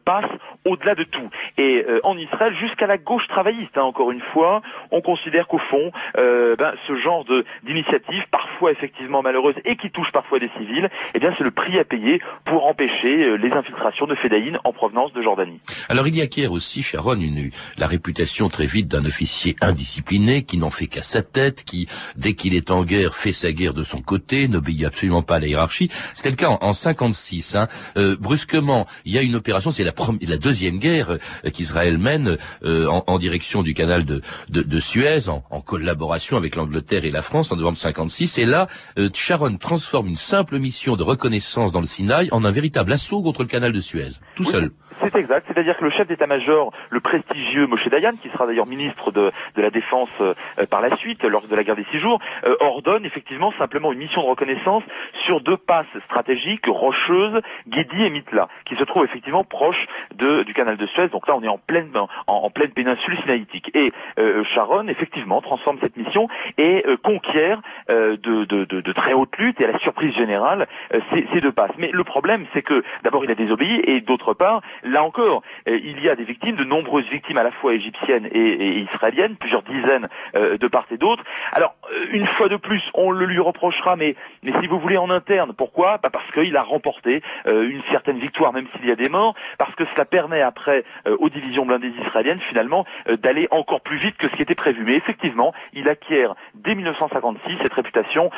passe 0.05 0.29
au-delà 0.67 0.95
de 0.95 1.03
tout. 1.03 1.29
Et 1.57 1.85
en 2.03 2.17
Israël, 2.17 2.53
jusqu'à 2.55 2.87
la 2.87 2.97
gauche 2.97 3.27
travailliste, 3.27 3.77
hein, 3.77 3.83
encore 3.83 4.11
une 4.11 4.21
fois, 4.33 4.61
on 4.91 5.01
considère 5.01 5.47
qu'au 5.47 5.57
fond, 5.57 5.91
ben, 6.15 6.73
ce 6.87 6.95
genre 6.97 7.25
d'initiative, 7.63 8.23
parfois 8.31 8.71
effectivement 8.71 9.21
malheureuse 9.21 9.55
et 9.65 9.75
qui 9.75 9.91
touche 9.91 10.11
parfois 10.11 10.39
des 10.39 10.49
civils, 10.57 10.89
eh 11.13 11.19
bien 11.19 11.33
c'est 11.37 11.43
le 11.43 11.51
prix 11.51 11.79
à 11.79 11.83
payer 11.83 12.21
pour 12.45 12.65
empêcher 12.65 13.23
euh, 13.23 13.35
les 13.35 13.51
infiltrations 13.51 14.07
de 14.07 14.15
fédéine 14.15 14.57
en 14.63 14.73
provenance 14.73 15.13
de 15.13 15.21
Jordanie. 15.21 15.61
Alors 15.89 16.07
il 16.07 16.15
y 16.15 16.21
acquiert 16.21 16.51
aussi, 16.51 16.81
Sharon, 16.81 17.15
une, 17.15 17.51
la 17.77 17.87
réputation 17.87 18.49
très 18.49 18.65
vite 18.65 18.87
d'un 18.87 19.05
officier 19.05 19.55
indiscipliné 19.61 20.43
qui 20.43 20.57
n'en 20.57 20.69
fait 20.69 20.87
qu'à 20.87 21.01
sa 21.01 21.21
tête, 21.21 21.63
qui, 21.63 21.87
dès 22.15 22.33
qu'il 22.33 22.53
est 22.55 22.71
en 22.71 22.83
guerre, 22.83 23.15
fait 23.15 23.33
sa 23.33 23.51
guerre 23.51 23.73
de 23.73 23.83
son 23.83 24.01
côté, 24.01 24.47
n'obéit 24.47 24.85
absolument 24.85 25.21
pas 25.21 25.35
à 25.35 25.39
la 25.39 25.47
hiérarchie. 25.47 25.89
C'était 26.13 26.29
le 26.29 26.35
cas 26.35 26.49
en, 26.49 26.59
en 26.61 26.73
56. 26.73 27.55
Hein. 27.55 27.67
Euh, 27.97 28.15
brusquement, 28.19 28.87
il 29.05 29.13
y 29.13 29.17
a 29.17 29.21
une 29.21 29.35
opération, 29.35 29.71
c'est 29.71 29.83
la, 29.83 29.93
la 30.21 30.37
deuxième 30.37 30.79
guerre 30.79 31.17
euh, 31.45 31.49
qu'Israël 31.49 31.97
mène 31.97 32.37
euh, 32.63 32.87
en, 32.87 33.03
en, 33.07 33.19
direction 33.19 33.63
du 33.63 33.73
canal 33.73 34.05
de, 34.05 34.21
de, 34.49 34.61
de 34.61 34.79
Suez, 34.79 35.29
en, 35.29 35.43
en 35.49 35.61
collaboration 35.61 36.37
avec 36.37 36.55
l'Angleterre 36.55 37.05
et 37.05 37.11
la 37.11 37.21
France 37.21 37.51
en 37.51 37.55
novembre 37.55 37.77
56. 37.77 38.37
Et 38.37 38.45
là, 38.45 38.67
euh, 38.97 39.09
Sharon 39.13 39.57
transforme 39.57 40.07
une 40.07 40.15
simple 40.15 40.59
mission 40.59 40.95
de 40.95 41.03
reconnaissance 41.03 41.71
dans 41.71 41.81
le 41.81 41.87
Sinaï 41.87 42.29
en 42.31 42.43
un 42.43 42.51
véritable 42.51 42.93
assaut 42.93 43.21
contre 43.21 43.41
le 43.43 43.47
canal 43.47 43.71
de 43.71 43.79
Suez, 43.79 44.19
tout 44.35 44.43
seul. 44.43 44.71
C'est 45.01 45.15
exact, 45.15 45.45
c'est-à-dire 45.47 45.72
que 45.77 45.83
le 45.83 45.91
chef 45.91 46.07
d'état-major, 46.07 46.71
le 46.89 46.99
prestigieux 46.99 47.67
Moshe 47.67 47.87
Dayan, 47.87 48.13
qui 48.21 48.29
sera 48.29 48.45
d'ailleurs 48.45 48.67
ministre 48.67 49.11
de, 49.11 49.31
la 49.55 49.69
Défense 49.69 50.09
euh, 50.21 50.33
par 50.69 50.81
la 50.81 50.95
suite, 50.97 51.23
lors 51.23 51.47
de 51.47 51.55
la 51.55 51.63
guerre 51.63 51.75
des 51.75 51.85
six 51.91 51.99
jours, 51.99 52.19
euh, 52.45 52.55
ordonne 52.59 53.05
effectivement 53.05 53.53
simplement 53.57 53.91
une 53.91 53.99
mission 53.99 54.21
de 54.21 54.27
reconnaissance 54.27 54.83
sur 55.25 55.41
deux 55.41 55.57
passes 55.57 55.85
stratégiques, 56.05 56.65
rocheuses, 56.67 57.41
Guédi 57.67 58.03
et 58.03 58.09
Mitla, 58.09 58.47
qui 58.65 58.75
se 58.75 58.83
trouvent 58.83 59.05
effectivement 59.05 59.43
proches 59.43 59.85
du 60.15 60.53
canal 60.53 60.77
de 60.77 60.85
Suez. 60.87 61.07
Donc 61.09 61.27
là, 61.27 61.35
on 61.35 61.43
est 61.43 61.47
en 61.47 61.57
pleine, 61.57 61.91
en, 61.95 62.07
en 62.27 62.49
pleine 62.49 62.71
péninsule 62.71 63.17
sinaïtique. 63.21 63.71
Et 63.73 63.91
euh, 64.19 64.43
Sharon, 64.53 64.87
effectivement, 64.87 65.41
transforme 65.41 65.77
cette 65.81 65.97
mission 65.97 66.27
et 66.57 66.83
conquiert 67.03 67.61
de, 67.89 68.91
très 68.93 69.13
haute 69.13 69.35
lutte 69.37 69.59
et 69.61 69.65
à 69.65 69.71
la 69.71 69.79
surprise 69.79 70.13
générale 70.15 70.67
ces, 71.11 71.41
deux 71.41 71.51
passes. 71.51 71.71
Mais 71.77 71.89
le 71.91 72.03
problème, 72.03 72.45
c'est 72.53 72.61
que 72.61 72.83
d'abord, 73.03 73.23
il 73.23 73.31
a 73.31 73.35
désobéi 73.35 73.81
et 73.85 74.01
d'autre 74.01 74.33
part, 74.33 74.61
là 74.83 75.03
encore, 75.03 75.43
euh, 75.62 75.62
il 75.67 76.03
y 76.03 76.09
a 76.09 76.15
des 76.15 76.23
victimes, 76.23 76.55
de 76.55 76.63
nombreuses 76.63 77.07
victimes 77.09 77.37
à 77.37 77.43
la 77.43 77.51
fois 77.51 77.73
égyptiennes 77.73 78.27
et, 78.31 78.79
israéliennes, 78.79 79.35
plusieurs 79.35 79.63
dizaines 79.63 80.07
euh, 80.35 80.57
de 80.57 80.67
part 80.67 80.85
et 80.91 80.97
d'autre. 80.97 81.23
Alors, 81.51 81.75
euh, 81.91 82.05
une 82.11 82.27
fois 82.27 82.49
de 82.49 82.57
plus, 82.57 82.81
on 82.93 83.11
le 83.11 83.25
lui 83.25 83.39
reprochera, 83.39 83.95
mais, 83.95 84.15
mais 84.43 84.53
si 84.59 84.67
vous 84.67 84.79
voulez 84.79 84.97
en 84.97 85.09
interne, 85.09 85.53
pourquoi? 85.53 85.99
Bah 86.01 86.09
Parce 86.11 86.29
qu'il 86.31 86.55
a 86.57 86.63
remporté 86.63 87.21
une 87.45 87.81
certaine 87.91 88.19
victoire, 88.19 88.53
même 88.53 88.67
s'il 88.75 88.87
y 88.87 88.91
a 88.91 88.95
des 88.95 89.09
morts, 89.09 89.35
parce 89.57 89.73
que 89.75 89.85
cela 89.93 90.05
permet 90.05 90.41
après 90.41 90.83
aux 91.05 91.29
divisions 91.29 91.65
blindées 91.65 91.93
israéliennes, 92.05 92.39
finalement, 92.49 92.85
d'aller 93.21 93.47
encore 93.51 93.81
plus 93.81 93.97
vite 93.97 94.17
que 94.17 94.27
ce 94.29 94.35
qui 94.35 94.41
était 94.41 94.55
prévu. 94.55 94.83
Mais 94.83 94.95
effectivement, 94.95 95.53
il 95.73 95.87
acquiert 95.89 96.35
dès 96.55 96.75
1956 96.75 97.57
cette 97.61 97.73
réputation 97.73 98.29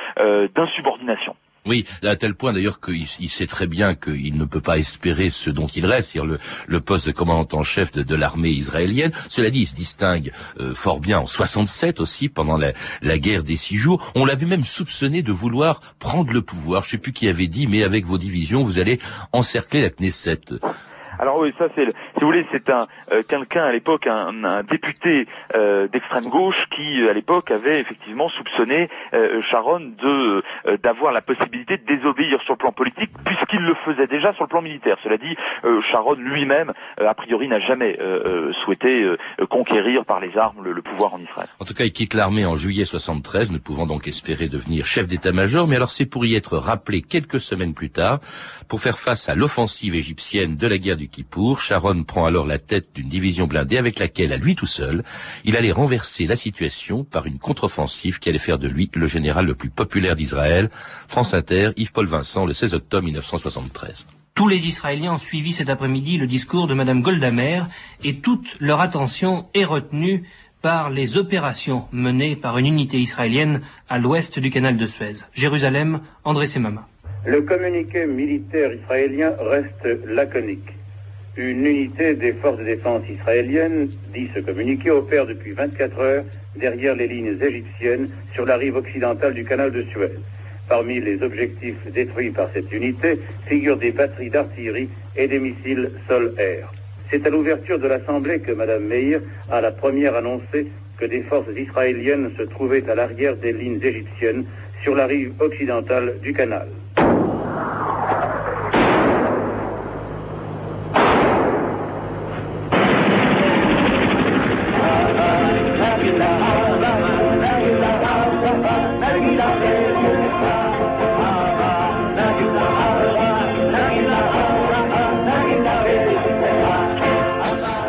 d'insubordination. 0.56 1.36
Oui, 1.68 1.86
à 2.04 2.16
tel 2.16 2.36
point 2.36 2.54
d'ailleurs 2.54 2.80
qu'il 2.80 3.08
il 3.20 3.30
sait 3.30 3.48
très 3.48 3.66
bien 3.66 3.96
qu'il 3.96 4.38
ne 4.38 4.46
peut 4.46 4.62
pas 4.62 4.78
espérer 4.78 5.32
ce 5.32 5.50
dont 5.50 5.66
il 5.66 5.86
reste, 5.88 6.12
c'est-à-dire 6.12 6.32
le, 6.34 6.40
le, 6.68 6.80
poste 6.80 7.08
de 7.08 7.12
commandant 7.12 7.58
en 7.58 7.64
chef 7.64 7.92
de, 7.92 8.16
l'armée 8.16 8.50
israélienne. 8.50 9.12
Cela 9.30 9.50
dit, 9.50 9.62
il 9.62 9.68
se 9.68 9.76
distingue 9.76 10.32
euh, 10.60 10.76
fort 10.76 11.00
bien 11.00 11.20
en 11.20 11.26
67 11.26 12.00
aussi, 12.00 12.30
pendant 12.30 12.58
la, 12.58 13.18
guerre 13.18 13.44
des 13.44 13.56
six 13.56 13.78
jours. 13.78 14.12
On 14.16 14.26
l'avait 14.26 14.46
même 14.46 14.64
soupçonné 14.64 15.24
de 15.24 15.32
vouloir 15.32 15.82
prendre 16.00 16.32
le 16.32 16.42
pouvoir. 16.44 16.84
Je 16.84 16.88
ne 16.88 16.92
sais 16.92 16.98
plus 17.00 17.14
qui 17.14 17.28
avait 17.28 17.48
dit, 17.48 17.66
mais 17.66 17.84
avec 17.84 18.06
vos 18.06 18.20
divisions, 18.20 18.64
vous 18.64 18.78
allez 18.78 19.00
encercler 19.34 19.82
la 19.82 19.90
Knesset. 19.90 20.42
Alors 21.18 21.40
oui, 21.40 21.54
ça 21.58 21.66
c'est, 21.76 21.86
si 22.16 22.22
vous 22.22 22.28
voulez, 22.28 22.46
c'est 22.52 22.70
un 22.70 22.88
euh, 23.12 23.24
quelqu'un 23.28 23.64
à 23.66 23.72
l'époque, 23.72 24.08
un, 24.08 24.44
un 24.44 24.64
député 24.64 25.28
euh, 25.54 25.88
d'extrême 25.88 26.26
gauche 26.26 26.56
qui 26.76 27.02
euh, 27.02 27.12
à 27.12 27.14
l'époque 27.14 27.52
avait 27.52 27.80
effectivement 27.80 28.30
soupçonné 28.30 28.90
Sharon 29.50 29.80
de 29.80 30.44
d'avoir 30.82 31.12
la 31.12 31.22
possibilité 31.22 31.78
de 31.78 31.86
désobéir 31.86 32.42
sur 32.44 32.54
le 32.54 32.58
plan 32.58 32.72
politique, 32.72 33.12
puisqu'il 33.26 33.60
le 33.60 33.76
faisait 33.86 34.08
déjà 34.08 34.34
sur 34.34 34.44
le 34.44 34.50
plan 34.50 34.62
militaire. 34.62 34.98
Cela 35.04 35.18
dit, 35.18 35.36
Sharon 35.92 36.16
lui-même, 36.16 36.74
a 36.98 37.14
priori, 37.14 37.48
n'a 37.48 37.60
jamais 37.60 37.98
souhaité 38.64 39.06
conquérir 39.50 40.06
par 40.06 40.20
les 40.20 40.38
armes 40.38 40.64
le, 40.64 40.82
pouvoir 40.82 41.14
en 41.14 41.20
Israël. 41.20 41.48
En 41.60 41.66
tout 41.66 41.74
cas, 41.74 41.86
il 41.86 41.92
quitte 41.92 42.14
l'armée 42.14 42.46
en 42.46 42.56
juillet 42.56 42.86
73, 42.86 43.52
ne 43.52 43.58
pouvant 43.58 43.86
donc 43.86 44.08
espérer 44.08 44.48
devenir 44.48 44.86
chef 44.86 45.08
d'état-major. 45.08 45.68
Mais 45.68 45.76
alors, 45.76 45.90
c'est 45.90 46.06
pour 46.06 46.26
y 46.26 46.36
être 46.36 46.58
rappelé 46.58 47.02
quelques 47.02 47.40
semaines 47.40 47.74
plus 47.74 47.90
tard, 47.90 48.20
pour 48.68 48.80
faire 48.80 48.98
face 48.98 49.30
à 49.30 49.36
l'offensive 49.36 49.96
égyptienne 49.96 50.56
de 50.56 50.68
la 50.68 50.78
guerre 50.78 50.98
du 50.98 51.08
Kippour, 51.08 51.60
Sharon 51.60 52.05
prend 52.06 52.26
alors 52.26 52.46
la 52.46 52.60
tête 52.60 52.90
d'une 52.96 53.10
division 53.10 53.48
blindée 53.48 53.78
avec 53.78 54.00
laquelle, 54.00 54.32
à 54.32 54.38
lui 54.38 54.56
tout 54.56 54.66
seul, 54.66 55.04
il 55.44 55.58
allait 55.58 55.72
renverser 55.72 56.28
la 56.28 56.36
situation 56.36 57.04
par 57.04 57.26
une 57.26 57.40
contre-offensive 57.40 58.20
qui 58.20 58.30
allait 58.30 58.38
faire 58.38 58.60
de 58.60 58.68
lui 58.68 58.90
le 58.96 59.08
général 59.08 59.46
le 59.46 59.56
plus 59.56 59.70
populaire 59.70 60.16
d'Israël. 60.16 60.70
France 61.08 61.34
Inter, 61.34 61.72
Yves-Paul 61.76 62.08
Vincent, 62.08 62.46
le 62.46 62.54
16 62.54 62.74
octobre 62.76 63.06
1973. 63.06 64.08
Tous 64.36 64.48
les 64.48 64.68
Israéliens 64.68 65.14
ont 65.14 65.18
suivi 65.18 65.54
cet 65.54 65.70
après-midi 65.70 66.18
le 66.18 66.28
discours 66.28 66.68
de 66.68 66.74
Madame 66.74 67.02
Goldamer 67.02 67.62
et 68.04 68.16
toute 68.16 68.58
leur 68.60 68.82
attention 68.82 69.46
est 69.54 69.64
retenue 69.64 70.24
par 70.62 70.90
les 70.90 71.18
opérations 71.18 71.86
menées 71.92 72.36
par 72.36 72.58
une 72.58 72.66
unité 72.66 72.98
israélienne 72.98 73.62
à 73.88 73.98
l'ouest 73.98 74.40
du 74.40 74.50
canal 74.50 74.76
de 74.78 74.86
Suez. 74.86 75.24
Jérusalem, 75.32 76.02
André 76.24 76.48
Semama. 76.48 76.88
Le 77.26 77.42
communiqué 77.42 78.06
militaire 78.06 78.74
israélien 78.74 79.34
reste 79.40 79.86
laconique. 80.06 80.70
Une 81.38 81.66
unité 81.66 82.14
des 82.14 82.32
forces 82.32 82.60
de 82.60 82.64
défense 82.64 83.02
israéliennes, 83.10 83.90
dit 84.14 84.30
ce 84.34 84.40
communiqué, 84.40 84.90
opère 84.90 85.26
depuis 85.26 85.52
24 85.52 86.00
heures 86.00 86.24
derrière 86.56 86.96
les 86.96 87.10
lignes 87.10 87.38
égyptiennes 87.42 88.08
sur 88.34 88.46
la 88.46 88.56
rive 88.56 88.78
occidentale 88.78 89.34
du 89.34 89.44
canal 89.44 89.70
de 89.74 89.82
Suez. 89.82 90.14
Parmi 90.70 91.02
les 91.02 91.22
objectifs 91.22 91.76
détruits 91.94 92.30
par 92.30 92.50
cette 92.54 92.72
unité 92.72 93.20
figurent 93.48 93.76
des 93.76 93.92
batteries 93.92 94.30
d'artillerie 94.30 94.88
et 95.18 95.28
des 95.28 95.40
missiles 95.40 95.92
sol-air. 96.08 96.72
C'est 97.10 97.28
à 97.28 97.30
l'ouverture 97.30 97.80
de 97.80 97.88
l'Assemblée 97.88 98.40
que 98.40 98.54
Mme 98.54 98.86
Meir 98.86 99.20
a 99.52 99.60
la 99.60 99.72
première 99.72 100.16
annoncé 100.16 100.68
que 100.98 101.06
des 101.06 101.22
forces 101.24 101.52
israéliennes 101.58 102.32
se 102.38 102.44
trouvaient 102.44 102.90
à 102.90 102.96
l'arrière 102.96 103.36
des 103.36 103.52
lignes 103.52 103.82
égyptiennes 103.84 104.46
sur 104.84 104.96
la 104.96 105.06
rive 105.06 105.34
occidentale 105.40 106.14
du 106.24 106.32
canal. 106.32 106.70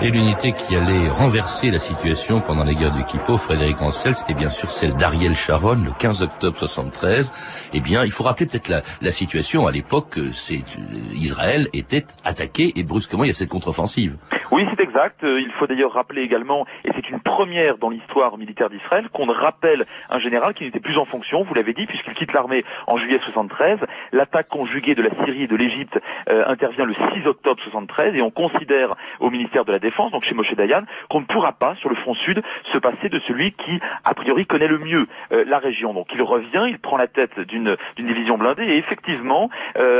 Et 0.06 0.12
l'unité 0.12 0.52
qui 0.52 0.76
allait 0.76 1.08
renverser 1.08 1.72
la 1.72 1.80
situation 1.80 2.40
pendant 2.40 2.62
la 2.62 2.74
guerre 2.74 2.92
du 2.92 3.02
Kippo, 3.02 3.36
Frédéric 3.36 3.82
Ancel, 3.82 4.14
c'était 4.14 4.34
bien 4.34 4.48
sûr 4.48 4.70
celle 4.70 4.94
d'Ariel 4.94 5.34
Sharon, 5.34 5.82
le 5.82 5.90
15 5.98 6.22
octobre 6.22 6.56
73. 6.56 7.32
Eh 7.72 7.80
bien, 7.80 8.04
il 8.04 8.12
faut 8.12 8.22
rappeler 8.22 8.46
peut-être 8.46 8.68
la, 8.68 8.84
la, 9.00 9.10
situation 9.10 9.66
à 9.66 9.72
l'époque, 9.72 10.20
c'est 10.32 10.62
Israël 11.12 11.68
était 11.72 12.06
attaqué 12.22 12.72
et 12.76 12.84
brusquement 12.84 13.24
il 13.24 13.28
y 13.28 13.30
a 13.30 13.34
cette 13.34 13.48
contre-offensive. 13.48 14.16
Oui, 14.52 14.64
c'est 14.70 14.80
exact. 14.80 15.24
Euh, 15.24 15.40
il 15.40 15.50
faut 15.52 15.66
d'ailleurs 15.66 15.92
rappeler 15.92 16.22
également, 16.22 16.66
et 16.84 16.90
c'est 16.94 17.10
une 17.10 17.18
première 17.20 17.78
dans 17.78 17.90
l'histoire 17.90 18.38
militaire 18.38 18.70
d'Israël, 18.70 19.08
qu'on 19.12 19.26
rappelle 19.26 19.86
un 20.08 20.20
général 20.20 20.54
qui 20.54 20.64
n'était 20.64 20.80
plus 20.80 20.98
en 20.98 21.04
fonction, 21.04 21.42
vous 21.42 21.54
l'avez 21.54 21.72
dit, 21.72 21.84
puisqu'il 21.86 22.14
quitte 22.14 22.32
l'armée 22.32 22.64
en 22.86 22.96
juillet 22.96 23.18
73. 23.20 23.80
L'attaque 24.12 24.48
conjuguée 24.48 24.94
de 24.94 25.02
la 25.02 25.10
Syrie 25.24 25.42
et 25.42 25.46
de 25.48 25.56
l'Égypte 25.56 25.98
euh, 26.28 26.44
intervient 26.46 26.84
le 26.84 26.94
6 26.94 27.26
octobre 27.26 27.60
73 27.64 28.14
et 28.14 28.22
on 28.22 28.30
considère 28.30 28.94
au 29.18 29.30
ministère 29.30 29.64
de 29.64 29.72
la 29.72 29.80
Défense 29.80 30.12
donc 30.12 30.24
chez 30.24 30.34
Moshe 30.34 30.54
Dayan, 30.54 30.82
qu'on 31.10 31.20
ne 31.20 31.26
pourra 31.26 31.52
pas, 31.52 31.74
sur 31.76 31.88
le 31.88 31.96
front 31.96 32.14
sud, 32.14 32.40
se 32.72 32.78
passer 32.78 33.08
de 33.08 33.18
celui 33.26 33.52
qui, 33.52 33.80
a 34.04 34.14
priori, 34.14 34.46
connaît 34.46 34.68
le 34.68 34.78
mieux 34.78 35.06
euh, 35.32 35.44
la 35.46 35.58
région. 35.58 35.92
Donc 35.92 36.06
il 36.14 36.22
revient, 36.22 36.66
il 36.68 36.78
prend 36.78 36.96
la 36.96 37.08
tête 37.08 37.40
d'une 37.40 37.76
division 37.98 38.38
blindée, 38.38 38.64
et 38.64 38.78
effectivement, 38.78 39.50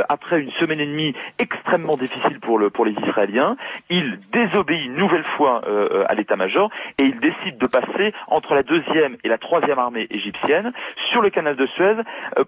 après 0.09 0.39
une 0.39 0.51
semaine 0.51 0.79
et 0.79 0.85
demie 0.85 1.13
extrêmement 1.39 1.97
difficile 1.97 2.39
pour, 2.39 2.59
pour 2.71 2.85
les 2.85 2.93
Israéliens, 3.07 3.57
il 3.89 4.17
désobéit 4.37 4.85
une 4.85 4.95
nouvelle 4.95 5.25
fois 5.35 5.61
euh, 5.67 6.03
à 6.07 6.13
l'état-major, 6.13 6.69
et 6.99 7.05
il 7.05 7.19
décide 7.19 7.57
de 7.57 7.67
passer 7.67 8.13
entre 8.27 8.53
la 8.53 8.63
deuxième 8.63 9.17
et 9.23 9.29
la 9.29 9.37
troisième 9.37 9.79
armée 9.79 10.07
égyptienne 10.11 10.71
sur 11.09 11.21
le 11.21 11.29
canal 11.29 11.55
de 11.55 11.65
Suez, 11.67 11.95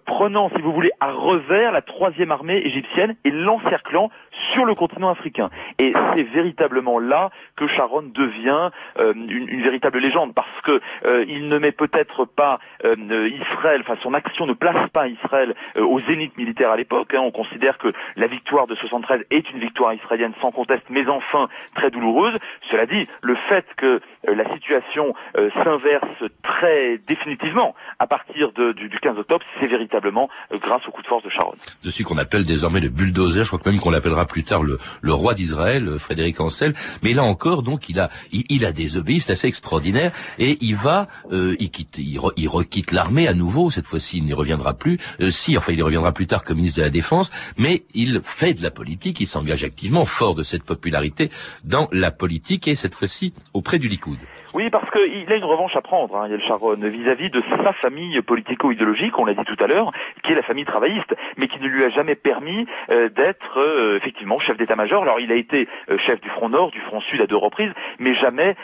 prenant, 0.06 0.50
si 0.56 0.62
vous 0.62 0.72
voulez, 0.72 0.92
à 1.00 1.12
revers 1.12 1.72
la 1.72 1.82
troisième 1.82 2.32
armée 2.32 2.58
égyptienne 2.58 3.16
et 3.26 3.32
l'encerclant 3.32 4.12
sur 4.54 4.66
le 4.66 4.76
continent 4.76 5.10
africain. 5.10 5.50
Et 5.80 5.94
c'est 6.14 6.24
véritablement 6.24 7.00
là 7.00 7.30
que 7.56 7.68
Sharon 7.68 8.04
devient 8.14 8.70
euh, 9.00 9.14
une, 9.14 9.62
véritable 9.62 10.00
légende, 10.00 10.34
parce 10.34 10.48
que 10.64 10.82
euh, 11.06 11.26
il 11.28 11.48
ne 11.48 11.58
met 11.58 11.72
peut-être 11.72 12.26
pas 12.26 12.60
euh, 12.86 13.30
Israël, 13.30 13.82
enfin 13.82 13.98
son 14.02 14.14
action 14.14 14.46
ne 14.46 14.54
place 14.54 14.90
pas 14.92 15.08
Israël 15.08 15.54
au 15.78 16.00
zénith 16.02 16.36
militaire 16.38 16.72
à 16.72 16.78
l'époque. 16.78 17.14
Hein. 17.14 17.22
On 17.22 17.32
considère 17.32 17.78
que 17.78 17.92
la 18.16 18.28
victoire 18.28 18.68
de 18.68 18.76
73 18.76 19.26
est 19.30 19.50
une 19.52 19.60
victoire 19.60 19.94
israélienne 19.94 20.34
sans 20.42 20.52
conteste, 20.52 20.84
mais 20.90 21.08
enfin 21.08 21.50
très 21.76 21.92
douloureuse. 21.92 22.38
Cela 22.72 22.86
dit, 22.86 23.06
le 23.22 23.36
fait 23.50 23.66
que 23.78 24.02
la 24.28 24.52
situation 24.54 25.14
s'inverse 25.64 26.24
très 26.44 26.98
définitivement 27.08 27.76
à 28.00 28.08
partir 28.08 28.52
du, 28.52 28.74
du, 28.74 29.00
15 29.00 29.18
octobre, 29.18 29.46
c'est 29.60 29.68
véritablement 29.68 30.30
grâce 30.52 30.88
au 30.88 30.92
coup 30.92 31.02
de 31.02 31.08
force 31.08 31.24
de 31.24 31.30
Sharon. 31.30 31.54
De 31.84 31.90
celui 31.90 32.04
qu'on 32.04 32.18
appelle 32.18 32.46
désormais 32.46 32.80
le 32.80 32.90
bulldozer, 32.90 33.44
je 33.44 33.50
crois 33.50 33.60
même 33.72 33.80
qu'on 33.80 33.92
l'appellera 33.92 34.26
plus 34.30 34.46
tard 34.46 34.64
le, 34.64 34.80
roi 35.14 35.34
d'Israël, 35.34 35.98
Frédéric 36.00 36.40
Ancel. 36.40 36.74
Mais 37.04 37.14
là 37.14 37.24
encore, 37.24 37.64
donc, 37.64 37.90
il 37.90 38.00
a, 38.00 38.10
il, 38.32 38.66
a 38.66 38.72
désobéi, 38.72 39.20
c'est 39.20 39.34
assez 39.34 39.48
extraordinaire, 39.48 40.14
et 40.38 40.58
il 40.62 40.76
va, 40.76 41.08
euh, 41.32 41.56
il 41.60 41.70
quitte, 41.70 41.98
il, 41.98 42.20
il 42.38 42.48
requitte 42.48 42.92
l'armée 42.92 43.28
à 43.28 43.34
nouveau. 43.34 43.70
Cette 43.70 43.88
fois-ci, 43.88 44.18
il 44.18 44.24
n'y 44.24 44.34
reviendra 44.34 44.74
plus. 44.76 44.98
Euh, 45.20 45.30
si, 45.30 45.58
enfin, 45.58 45.74
il 45.74 45.84
reviendra 45.84 46.14
plus 46.14 46.28
tard 46.28 46.44
comme 46.44 46.58
ministre 46.58 46.80
de 46.80 46.84
la 46.84 46.90
Défense, 46.90 47.32
mais 47.58 47.84
il 47.94 48.22
fait 48.24 48.54
de 48.54 48.64
la 48.64 48.72
politique, 48.72 49.20
il 49.20 49.28
s'engage 49.28 49.64
activement, 49.64 50.06
fort 50.06 50.36
de 50.36 50.44
cette 50.44 50.64
popularité, 50.64 51.30
dans 51.64 51.90
la 51.92 52.12
politique, 52.12 52.68
et 52.68 52.76
cette 52.76 52.94
fois-ci 52.94 53.34
auprès 53.54 53.80
du 53.80 53.90
Likoud. 53.90 54.20
Oui, 54.56 54.72
parce 54.72 54.90
qu'il 54.90 55.32
a 55.32 55.36
une 55.36 55.44
revanche 55.44 55.76
à 55.76 55.82
prendre, 55.82 56.16
hein, 56.16 56.28
Sharon, 56.48 56.74
vis-à-vis 56.76 57.30
de 57.30 57.44
sa 57.64 57.72
famille 57.74 58.20
politico-idéologique, 58.22 59.18
on 59.20 59.26
l'a 59.26 59.36
dit 59.36 59.46
tout 59.46 59.64
à 59.64 59.68
l'heure, 59.68 59.92
qui 60.24 60.32
est 60.32 60.36
la 60.36 60.42
famille 60.42 60.66
travailliste, 60.66 61.16
mais 61.38 61.48
qui 61.48 61.60
ne 61.60 61.68
lui 61.68 61.84
a 61.84 61.90
jamais 61.90 62.16
permis 62.16 62.66
euh, 62.90 63.10
d'être 63.10 63.60
euh, 63.60 63.98
effectivement 63.98 64.40
chef 64.40 64.58
d'état-major. 64.58 65.04
Alors 65.04 65.20
il 65.20 65.32
a 65.32 65.36
été 65.36 65.68
euh, 65.92 66.00
chef 66.00 66.20
du 66.22 66.30
Front 66.30 66.50
Nord, 66.50 66.72
du 66.72 66.82
Front 66.82 67.00
Sud 67.02 67.22
à 67.22 67.28
deux 67.28 67.36
reprises, 67.38 67.72
mais 68.00 68.16
jamais 68.16 68.56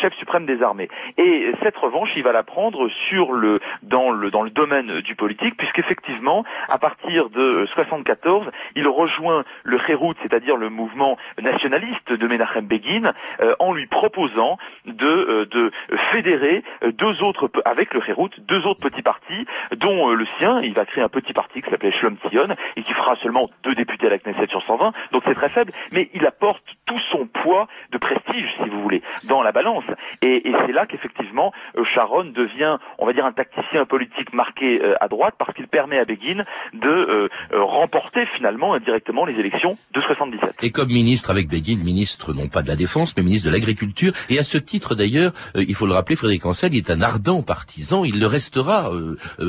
chef 0.00 0.14
suprême 0.14 0.46
des 0.46 0.62
armées. 0.62 0.88
Et 1.18 1.52
cette 1.62 1.76
revanche, 1.76 2.10
il 2.16 2.22
va 2.22 2.32
la 2.32 2.42
prendre 2.42 2.88
sur 3.08 3.32
le 3.32 3.60
dans 3.82 4.10
le 4.10 4.30
dans 4.30 4.42
le 4.42 4.50
domaine 4.50 5.00
du 5.00 5.14
politique, 5.14 5.56
puisqu'effectivement, 5.56 6.44
à 6.68 6.78
partir 6.78 7.28
de 7.30 7.66
74, 7.74 8.46
il 8.74 8.88
rejoint 8.88 9.44
le 9.64 9.78
Kherout, 9.78 10.14
c'est-à-dire 10.22 10.56
le 10.56 10.70
mouvement 10.70 11.16
nationaliste 11.40 12.12
de 12.12 12.26
Menachem 12.26 12.66
Begin, 12.66 13.12
en 13.58 13.72
lui 13.72 13.86
proposant 13.86 14.58
de 14.86 15.27
euh, 15.27 15.27
de 15.28 15.70
fédérer 16.12 16.62
euh, 16.82 16.92
deux 16.92 17.22
autres, 17.22 17.50
avec 17.64 17.94
le 17.94 18.00
Kherout, 18.00 18.30
deux 18.38 18.66
autres 18.66 18.80
petits 18.80 19.02
partis, 19.02 19.46
dont 19.76 20.10
euh, 20.10 20.14
le 20.14 20.26
sien, 20.38 20.60
il 20.62 20.74
va 20.74 20.84
créer 20.84 21.02
un 21.02 21.08
petit 21.08 21.32
parti 21.32 21.62
qui 21.62 21.70
s'appelait 21.70 21.92
Shlom 21.92 22.16
Tzion, 22.16 22.54
et 22.76 22.82
qui 22.82 22.92
fera 22.92 23.16
seulement 23.16 23.50
deux 23.64 23.74
députés 23.74 24.06
à 24.06 24.10
la 24.10 24.18
Knesset 24.18 24.46
sur 24.48 24.62
120, 24.62 24.92
donc 25.12 25.22
c'est 25.26 25.34
très 25.34 25.50
faible, 25.50 25.72
mais 25.92 26.10
il 26.14 26.26
apporte 26.26 26.64
tout 26.86 27.00
son 27.12 27.26
poids 27.26 27.68
de 27.92 27.98
prestige, 27.98 28.48
si 28.62 28.68
vous 28.68 28.82
voulez, 28.82 29.02
dans 29.24 29.42
la 29.42 29.52
balance. 29.52 29.84
Et, 30.22 30.48
et 30.48 30.52
c'est 30.66 30.72
là 30.72 30.86
qu'effectivement, 30.86 31.52
Sharon 31.94 32.24
devient, 32.24 32.78
on 32.98 33.06
va 33.06 33.12
dire, 33.12 33.26
un 33.26 33.32
tacticien 33.32 33.84
politique 33.84 34.32
marqué 34.32 34.80
à 35.00 35.08
droite, 35.08 35.34
parce 35.38 35.52
qu'il 35.54 35.68
permet 35.68 35.98
à 35.98 36.04
Begin 36.04 36.44
de 36.72 37.28
remporter 37.52 38.26
finalement 38.36 38.74
indirectement 38.74 39.24
les 39.24 39.38
élections 39.38 39.76
de 39.94 40.00
77. 40.00 40.56
Et 40.62 40.70
comme 40.70 40.88
ministre 40.88 41.30
avec 41.30 41.48
Begin, 41.48 41.78
ministre 41.82 42.32
non 42.32 42.48
pas 42.48 42.62
de 42.62 42.68
la 42.68 42.76
Défense, 42.76 43.14
mais 43.16 43.22
ministre 43.22 43.48
de 43.48 43.54
l'Agriculture, 43.54 44.12
et 44.30 44.38
à 44.38 44.42
ce 44.42 44.58
titre 44.58 44.94
d'ailleurs, 44.94 45.17
d'ailleurs, 45.18 45.32
il 45.54 45.74
faut 45.74 45.86
le 45.86 45.92
rappeler, 45.92 46.16
Frédéric 46.16 46.46
Ancel 46.46 46.74
est 46.74 46.90
un 46.90 47.00
ardent 47.00 47.42
partisan, 47.42 48.04
il 48.04 48.20
le 48.20 48.26
restera 48.26 48.90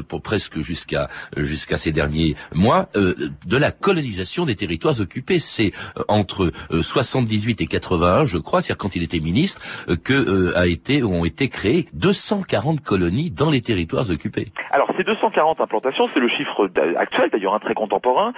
pour 0.08 0.22
presque 0.22 0.60
jusqu'à 0.60 1.08
jusqu'à 1.38 1.78
ces 1.78 1.92
derniers 1.92 2.36
mois, 2.54 2.88
de 2.96 3.58
la 3.58 3.72
colonisation 3.72 4.46
des 4.46 4.56
territoires 4.56 5.00
occupés. 5.00 5.40
C'est 5.40 5.72
entre 6.08 6.52
78 6.72 7.62
et 7.62 7.68
81, 7.68 8.26
je 8.26 8.38
crois, 8.38 8.62
c'est-à-dire 8.62 8.78
quand 8.78 8.96
il 8.96 9.04
était 9.04 9.20
ministre, 9.20 9.62
que 10.04 10.56
a 10.56 10.68
été 10.68 11.04
ont 11.04 11.26
été 11.26 11.50
créées 11.50 11.86
240 11.94 12.82
colonies 12.82 13.32
dans 13.32 13.50
les 13.50 13.62
territoires 13.62 14.10
occupés. 14.10 14.48
Alors 14.72 14.90
ces 14.98 15.04
240 15.04 15.62
implantations, 15.62 16.10
c'est 16.14 16.20
le 16.20 16.30
chiffre 16.30 16.70
actuel, 16.98 17.30
d'ailleurs 17.32 17.54
un 17.54 17.60
très 17.60 17.74
contemporain. 17.74 18.34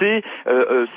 c'est 0.00 0.22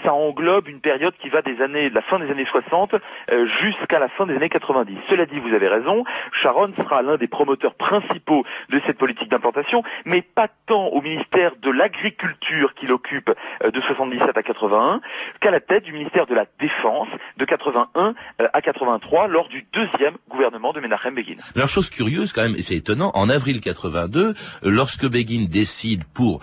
ça 0.03 0.13
englobe 0.13 0.67
une 0.67 0.81
période 0.81 1.13
qui 1.21 1.29
va 1.29 1.41
des 1.41 1.61
années, 1.61 1.89
de 1.89 1.95
la 1.95 2.01
fin 2.01 2.19
des 2.19 2.29
années 2.29 2.45
60 2.49 2.93
euh, 2.93 3.45
jusqu'à 3.61 3.99
la 3.99 4.09
fin 4.09 4.25
des 4.25 4.35
années 4.35 4.49
90. 4.49 4.95
Cela 5.09 5.25
dit, 5.25 5.38
vous 5.39 5.53
avez 5.53 5.67
raison, 5.67 6.03
Sharon 6.31 6.73
sera 6.77 7.01
l'un 7.01 7.17
des 7.17 7.27
promoteurs 7.27 7.75
principaux 7.75 8.43
de 8.69 8.81
cette 8.85 8.97
politique 8.97 9.29
d'implantation, 9.29 9.83
mais 10.05 10.21
pas 10.21 10.47
tant 10.67 10.87
au 10.87 11.01
ministère 11.01 11.51
de 11.61 11.71
l'Agriculture 11.71 12.73
qu'il 12.75 12.91
occupe 12.91 13.31
euh, 13.63 13.71
de 13.71 13.81
77 13.81 14.37
à 14.37 14.43
81 14.43 15.01
qu'à 15.39 15.51
la 15.51 15.59
tête 15.59 15.83
du 15.83 15.93
ministère 15.93 16.25
de 16.25 16.35
la 16.35 16.45
Défense 16.59 17.07
de 17.37 17.45
81 17.45 18.13
euh, 18.41 18.47
à 18.53 18.61
83 18.61 19.27
lors 19.27 19.47
du 19.49 19.65
deuxième 19.73 20.15
gouvernement 20.29 20.73
de 20.73 20.79
Menachem 20.79 21.15
Begin. 21.15 21.35
La 21.55 21.65
chose 21.65 21.89
curieuse 21.89 22.33
quand 22.33 22.43
même, 22.43 22.55
et 22.55 22.61
c'est 22.61 22.75
étonnant, 22.75 23.11
en 23.13 23.29
avril 23.29 23.61
82, 23.61 24.33
lorsque 24.63 25.07
Begin 25.07 25.45
décide 25.49 26.03
pour 26.13 26.41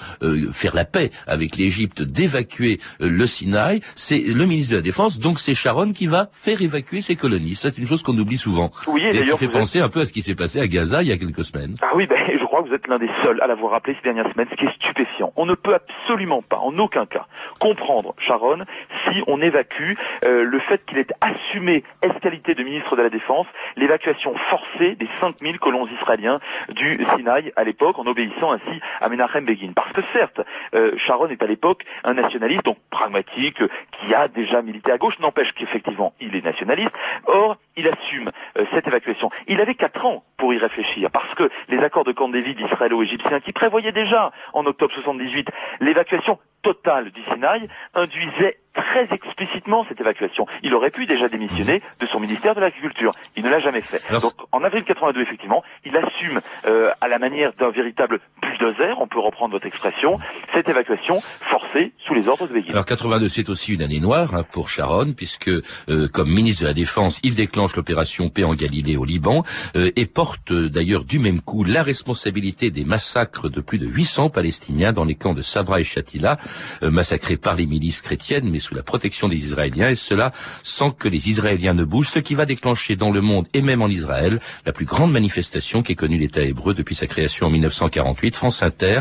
faire 0.53 0.75
la 0.75 0.85
paix 0.85 1.11
avec 1.27 1.57
l'Égypte 1.57 2.03
d'évacuer 2.03 2.79
le 3.01 3.27
Sinaï, 3.27 3.81
c'est 3.95 4.19
le 4.19 4.47
ministre 4.47 4.73
de 4.73 4.77
la 4.77 4.83
Défense, 4.83 5.19
donc 5.19 5.39
c'est 5.39 5.55
Sharon 5.55 5.93
qui 5.93 6.07
va 6.07 6.29
faire 6.33 6.63
évacuer 6.63 7.01
ses 7.01 7.17
colonies. 7.17 7.55
C'est 7.55 7.79
une 7.79 7.87
chose 7.87 8.03
qu'on 8.03 8.17
oublie 8.19 8.39
souvent. 8.39 8.71
Oui, 8.87 9.05
et, 9.05 9.23
qui 9.23 9.37
fait 9.37 9.49
penser 9.49 9.81
un 9.81 9.89
peu 9.89 10.01
à 10.01 10.07
ce 10.07 10.13
qui 10.13 10.23
s'est 10.23 10.35
passé 10.35 10.61
à 10.61 10.67
Gaza 10.67 11.03
il 11.03 11.09
y 11.09 11.13
a 11.13 11.19
quelques 11.19 11.45
semaines. 11.45 11.77
Ah 11.83 11.93
oui, 11.95 12.07
ben, 12.07 12.17
je 12.27 12.46
que 12.63 12.69
vous 12.69 12.75
êtes 12.75 12.87
l'un 12.87 12.99
des 12.99 13.11
seuls 13.23 13.41
à 13.41 13.47
l'avoir 13.47 13.73
rappelé 13.73 13.95
ces 13.95 14.03
dernières 14.03 14.31
semaines, 14.33 14.49
ce 14.51 14.57
qui 14.57 14.67
est 14.67 14.75
stupéfiant. 14.75 15.33
On 15.37 15.47
ne 15.47 15.55
peut 15.55 15.75
absolument 15.75 16.43
pas, 16.43 16.59
en 16.59 16.77
aucun 16.79 17.07
cas, 17.07 17.27
comprendre 17.61 18.15
Sharon 18.19 18.65
si 19.09 19.23
on 19.27 19.41
évacue 19.41 19.95
euh, 20.25 20.45
le 20.45 20.59
fait 20.61 20.85
qu'il 20.87 20.99
ait 20.99 21.07
assumé, 21.21 21.85
escalité 22.03 22.55
de 22.55 22.63
ministre 22.63 22.97
de 22.97 23.03
la 23.03 23.11
Défense, 23.11 23.47
l'évacuation 23.77 24.35
forcée 24.51 24.95
des 24.97 25.09
5000 25.21 25.59
colons 25.59 25.87
israéliens 25.87 26.41
du 26.71 27.05
Sinaï 27.17 27.53
à 27.57 27.65
l'époque, 27.65 27.99
en 27.99 28.07
obéissant 28.07 28.53
ainsi 28.53 28.81
à 29.01 29.09
Menachem 29.09 29.45
Begin. 29.45 29.73
Parce 29.75 29.93
que 29.93 30.03
certes, 30.13 30.41
euh, 30.75 30.93
Sharon 30.99 31.29
est 31.29 31.43
à 31.43 31.47
l'époque 31.47 31.85
un 32.05 32.15
nationaliste, 32.15 32.65
donc 32.65 32.79
pragmatique, 32.91 33.59
qui 33.59 34.15
a 34.15 34.29
déjà 34.29 34.63
milité 34.63 34.93
à 34.93 34.99
gauche, 34.99 35.19
n'empêche 35.21 35.53
qu'effectivement, 35.53 36.13
il 36.21 36.35
est 36.37 36.45
nationaliste. 36.45 36.93
Or, 37.27 37.57
il 37.77 37.89
assume 37.89 38.31
euh, 38.59 38.65
cette 38.73 38.87
évacuation. 38.87 39.31
Il 39.49 39.61
avait 39.61 39.75
quatre 39.75 40.05
ans 40.05 40.25
pour 40.37 40.53
y 40.55 40.59
réfléchir, 40.59 41.11
parce 41.11 41.33
que 41.35 41.51
les 41.69 41.79
accords 41.79 42.05
de 42.05 42.13
Camp 42.13 42.29
David 42.29 42.46
israélo-égyptiens, 42.51 43.41
qui 43.41 43.53
prévoyaient 43.53 43.93
déjà, 43.93 44.31
en 44.53 44.65
octobre 44.67 44.93
78, 44.95 45.49
l'évacuation 45.81 46.39
totale 46.67 47.13
du 47.13 47.23
Sinaï, 47.31 47.69
induisaient 47.95 48.59
très 48.75 49.09
explicitement 49.11 49.87
cette 49.89 50.01
évacuation. 50.01 50.47
Il 50.63 50.75
aurait 50.75 50.91
pu 50.91 51.07
déjà 51.07 51.29
démissionner 51.29 51.83
de 52.01 52.07
son 52.07 52.21
ministère 52.21 52.55
de 52.55 52.61
l'Agriculture. 52.61 53.13
Il 53.37 53.45
ne 53.45 53.51
l'a 53.51 53.61
jamais 53.61 53.81
fait. 53.81 54.03
Donc 54.11 54.33
en 54.53 54.63
avril 54.63 54.85
82, 54.85 55.23
effectivement, 55.23 55.63
il 55.85 55.97
assume 55.97 56.41
euh, 56.67 56.91
à 57.01 57.09
la 57.09 57.19
manière 57.19 57.53
d'un 57.55 57.71
véritable 57.71 58.21
bulldozer, 58.43 59.01
on 59.01 59.07
peut 59.07 59.21
reprendre 59.21 59.53
votre 59.53 59.67
expression, 59.67 60.19
cette 60.53 60.69
évacuation 60.69 61.23
forcée 61.51 61.93
sous 62.07 62.15
les 62.15 62.29
ordres 62.29 62.47
de 62.49 62.53
Begin. 62.53 62.73
Alors 62.73 62.85
82, 62.85 63.29
c'est 63.29 63.49
aussi 63.49 63.75
une 63.75 63.83
année 63.83 64.01
noire 64.01 64.35
hein, 64.35 64.43
pour 64.43 64.69
Sharon, 64.69 65.13
puisque 65.17 65.49
euh, 65.49 66.09
comme 66.13 66.29
ministre 66.29 66.63
de 66.63 66.69
la 66.69 66.75
Défense, 66.75 67.21
il 67.25 67.35
déclenche 67.35 67.77
l'opération 67.77 68.29
Paix 68.29 68.45
en 68.45 68.55
Galilée 68.55 68.97
au 68.97 69.05
Liban 69.05 69.45
euh, 69.77 69.91
et 69.97 70.07
porte 70.07 70.53
d'ailleurs 70.53 71.05
du 71.05 71.19
même 71.19 71.41
coup 71.41 71.65
la 71.65 71.83
responsabilité 71.83 72.71
des 72.71 72.85
massacres 72.85 73.49
de 73.49 73.61
plus 73.61 73.79
de 73.79 73.87
800 73.87 74.31
Palestiniens 74.31 74.93
dans 74.93 75.05
les 75.05 75.15
camps 75.15 75.35
de 75.35 75.43
Sabra 75.43 75.81
et 75.81 75.85
Shatila, 75.85 76.37
massacrés 76.83 77.37
par 77.37 77.55
les 77.55 77.67
milices 77.67 78.01
chrétiennes, 78.01 78.49
mais 78.51 78.59
sous 78.59 78.75
la 78.75 78.83
protection 78.83 79.29
des 79.29 79.45
Israéliens, 79.45 79.91
et 79.91 79.95
cela 79.95 80.33
sans 80.63 80.91
que 80.91 81.09
les 81.09 81.29
Israéliens 81.29 81.75
ne 81.75 81.85
bougent, 81.85 82.11
ce 82.11 82.19
qui 82.19 82.35
va 82.35 82.47
déclencher 82.47 82.97
dans 82.97 83.11
le 83.11 83.21
monde 83.21 83.47
et 83.55 83.63
même 83.63 83.83
en 83.83 83.89
Israël 83.89 84.41
la 84.65 84.73
plus 84.73 84.85
grande 84.85 85.13
manifestation 85.13 85.83
qu'ait 85.83 85.95
connue 85.95 86.19
l'État 86.19 86.43
hébreu 86.43 86.75
depuis 86.75 86.95
sa 86.95 87.07
création 87.07 87.47
en 87.47 87.51
1948. 87.51 88.35
France 88.35 88.63
Inter, 88.63 89.01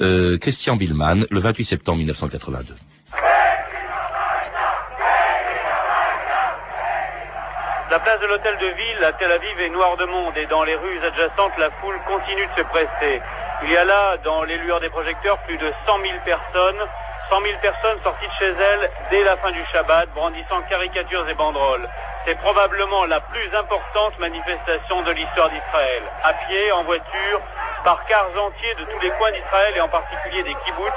euh, 0.00 0.38
Christian 0.38 0.76
Billman, 0.76 1.26
le 1.30 1.40
28 1.40 1.64
septembre 1.64 1.98
1982. 1.98 2.74
La 7.90 8.00
place 8.00 8.20
de 8.20 8.26
l'hôtel 8.26 8.58
de 8.58 8.66
ville 8.66 9.04
à 9.04 9.12
Tel 9.12 9.32
Aviv 9.32 9.58
est 9.58 9.70
noire 9.70 9.96
de 9.96 10.04
monde 10.04 10.36
et 10.36 10.46
dans 10.46 10.64
les 10.64 10.74
rues 10.74 10.98
adjacentes, 10.98 11.56
la 11.58 11.70
foule 11.80 11.98
continue 12.06 12.44
de 12.44 12.62
se 12.62 12.66
presser. 12.66 13.22
Il 13.62 13.72
y 13.72 13.76
a 13.76 13.84
là, 13.84 14.16
dans 14.24 14.44
les 14.44 14.58
lueurs 14.58 14.80
des 14.80 14.90
projecteurs, 14.90 15.38
plus 15.38 15.56
de 15.56 15.72
100 15.86 15.98
000 16.02 16.18
personnes 16.24 16.86
100 17.28 17.40
000 17.42 17.58
personnes 17.60 17.98
sorties 18.04 18.28
de 18.28 18.32
chez 18.38 18.52
elles 18.52 18.90
dès 19.10 19.24
la 19.24 19.36
fin 19.38 19.50
du 19.50 19.60
Shabbat, 19.72 20.08
brandissant 20.14 20.62
caricatures 20.70 21.28
et 21.28 21.34
banderoles. 21.34 21.88
C'est 22.24 22.38
probablement 22.38 23.04
la 23.06 23.18
plus 23.18 23.50
importante 23.52 24.16
manifestation 24.20 25.02
de 25.02 25.10
l'histoire 25.10 25.50
d'Israël. 25.50 26.02
À 26.22 26.32
pied, 26.34 26.70
en 26.70 26.84
voiture, 26.84 27.40
par 27.84 28.04
quarts 28.06 28.30
entiers 28.38 28.74
de 28.74 28.84
tous 28.84 29.00
les 29.00 29.10
coins 29.10 29.32
d'Israël 29.32 29.74
et 29.76 29.80
en 29.80 29.88
particulier 29.88 30.44
des 30.44 30.54
kibbutz, 30.64 30.94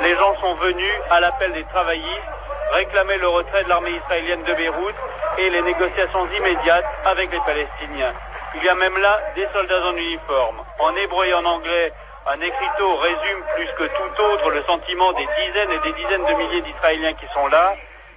les 0.00 0.16
gens 0.16 0.34
sont 0.40 0.54
venus 0.54 0.92
à 1.10 1.20
l'appel 1.20 1.52
des 1.52 1.64
travaillistes 1.64 2.30
réclamer 2.72 3.18
le 3.18 3.28
retrait 3.28 3.64
de 3.64 3.68
l'armée 3.68 3.92
israélienne 3.92 4.42
de 4.42 4.52
Beyrouth 4.54 4.94
et 5.38 5.50
les 5.50 5.62
négociations 5.62 6.26
immédiates 6.38 6.84
avec 7.04 7.30
les 7.30 7.40
Palestiniens. 7.40 8.12
Il 8.58 8.64
y 8.64 8.68
a 8.70 8.74
même 8.74 8.96
là 8.96 9.20
des 9.34 9.46
soldats 9.52 9.86
en 9.86 9.96
uniforme. 9.96 10.64
En 10.78 10.96
hébreu 10.96 11.26
et 11.26 11.34
en 11.34 11.44
anglais, 11.44 11.92
un 12.26 12.40
écriteau 12.40 12.96
résume 12.96 13.42
plus 13.54 13.68
que 13.76 13.84
tout 13.84 14.22
autre 14.22 14.50
le 14.50 14.62
sentiment 14.64 15.12
des 15.12 15.28
dizaines 15.36 15.72
et 15.72 15.78
des 15.78 15.92
dizaines 15.92 16.24
de 16.24 16.34
milliers 16.34 16.62
d'Israéliens 16.62 17.12
qui 17.12 17.26
sont 17.34 17.46
là. 17.48 17.74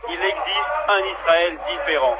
Il 0.07 0.15
existe 0.15 0.75
un 0.87 1.03
Israël 1.03 1.57
différent. 1.67 2.15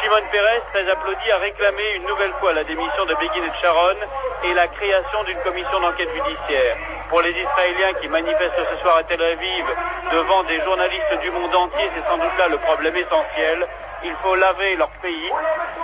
Shimon 0.00 0.22
Peres, 0.30 0.62
très 0.72 0.88
applaudi, 0.88 1.30
a 1.32 1.38
réclamé 1.38 1.82
une 1.96 2.06
nouvelle 2.06 2.32
fois 2.38 2.52
la 2.52 2.62
démission 2.64 3.04
de 3.04 3.14
Begin 3.14 3.42
et 3.42 3.60
Sharon 3.60 3.96
et 4.44 4.54
la 4.54 4.68
création 4.68 5.24
d'une 5.24 5.40
commission 5.40 5.80
d'enquête 5.80 6.10
judiciaire. 6.14 6.76
Pour 7.08 7.20
les 7.22 7.32
Israéliens 7.32 7.94
qui 8.00 8.08
manifestent 8.08 8.62
ce 8.70 8.82
soir 8.82 8.98
à 8.98 9.02
Tel 9.02 9.20
Aviv 9.20 9.66
devant 10.12 10.44
des 10.44 10.62
journalistes 10.62 11.18
du 11.20 11.30
monde 11.32 11.54
entier, 11.54 11.90
c'est 11.96 12.08
sans 12.08 12.18
doute 12.18 12.38
là 12.38 12.48
le 12.48 12.58
problème 12.58 12.96
essentiel 12.96 13.66
il 14.04 14.12
faut 14.22 14.34
laver 14.36 14.76
leur 14.76 14.90
pays 15.00 15.30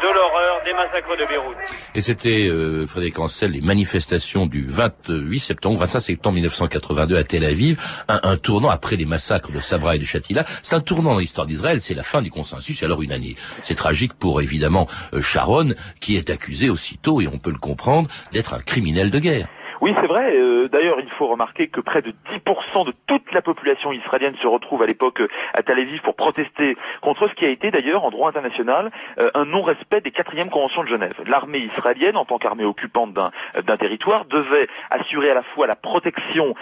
de 0.03 0.07
l'horreur 0.07 0.63
des 0.65 0.73
massacres 0.73 1.17
de 1.17 1.25
Beyrouth. 1.27 1.57
Et 1.95 2.01
c'était, 2.01 2.49
euh, 2.49 2.87
Frédéric 2.87 3.19
Ancel, 3.19 3.53
les 3.53 3.61
manifestations 3.61 4.47
du 4.47 4.67
28 4.67 5.39
septembre, 5.39 5.79
25 5.81 6.01
septembre 6.01 6.35
1982 6.35 7.17
à 7.17 7.25
Tel 7.25 7.45
Aviv, 7.45 7.81
un, 8.09 8.37
tournant 8.37 8.71
après 8.71 8.97
les 8.97 9.05
massacres 9.05 9.53
de 9.53 9.61
Sabra 9.61 9.97
et 9.97 9.99
de 9.99 10.05
Shatila. 10.05 10.45
C'est 10.63 10.75
un 10.75 10.81
tournant 10.81 11.15
dans 11.15 11.21
l'histoire 11.21 11.47
d'Israël, 11.47 11.81
c'est 11.81 11.95
la 11.95 12.03
fin 12.03 12.23
du 12.23 12.31
consensus. 12.31 12.83
Alors 12.83 13.03
une 13.03 13.13
année, 13.13 13.37
c'est 13.63 13.75
tragique 13.75 14.15
pour 14.15 14.41
évidemment 14.41 14.89
euh, 15.15 15.23
Sharon, 15.23 15.75
qui 16.01 16.17
est 16.17 16.31
accusé 16.31 16.71
aussitôt, 16.71 17.21
et 17.21 17.29
on 17.29 17.39
peut 17.39 17.53
le 17.53 17.59
comprendre, 17.59 18.09
d'être 18.33 18.55
un 18.55 18.61
criminel 18.61 19.11
de 19.11 19.19
guerre. 19.19 19.49
Oui, 19.83 19.93
c'est 20.01 20.07
vrai. 20.07 20.37
Euh, 20.37 20.69
d'ailleurs, 20.69 21.01
il 21.01 21.11
faut 21.11 21.27
remarquer 21.27 21.67
que 21.67 21.81
près 21.81 22.03
de 22.03 22.13
10% 22.47 22.87
de 22.87 22.93
toute 23.09 23.33
la 23.33 23.43
population 23.43 23.93
israélienne 23.93 24.37
se 24.41 24.47
retrouve 24.47 24.81
à 24.81 24.87
l'époque 24.87 25.21
euh, 25.21 25.29
à 25.55 25.65
Tel 25.65 25.77
Aviv 25.81 26.01
pour 26.03 26.15
protester 26.15 26.77
contre 27.01 27.27
ce 27.27 27.35
qui 27.35 27.45
a 27.45 27.49
été 27.49 27.73
d'ailleurs 27.73 28.05
en 28.05 28.13
droit 28.13 28.29
international 28.29 28.93
euh, 29.19 29.33
un 29.35 29.45
non-respect 29.45 30.01
des 30.01 30.13
quatrièmes 30.13 30.51
conventions 30.51 30.85
de 30.85 30.89
Genève. 30.89 31.15
L'armée 31.27 31.59
israélienne, 31.59 32.17
en 32.17 32.25
tant 32.25 32.39
qu'armée 32.39 32.65
occupante 32.65 33.13
d'un 33.13 33.77
territoire, 33.77 34.25
devait 34.27 34.69
assurer 34.91 35.33
à 35.33 35.35
la 35.35 35.43
fois 35.43 35.67
la 35.67 35.75
protection 35.75 36.55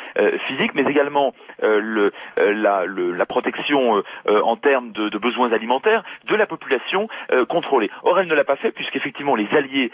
physique, 0.46 0.74
mais 0.74 0.82
également 0.82 1.34
le, 1.62 2.12
la, 2.38 2.86
le, 2.86 3.12
la, 3.12 3.26
protection 3.26 4.02
en 4.26 4.56
termes 4.56 4.92
de, 4.92 5.08
de, 5.08 5.18
besoins 5.18 5.52
alimentaires 5.52 6.04
de 6.24 6.34
la 6.34 6.46
population 6.46 7.08
contrôlée. 7.48 7.90
Or, 8.02 8.18
elle 8.20 8.28
ne 8.28 8.34
l'a 8.34 8.44
pas 8.44 8.56
fait 8.56 8.72
puisqu'effectivement 8.72 9.34
les 9.34 9.48
alliés 9.54 9.90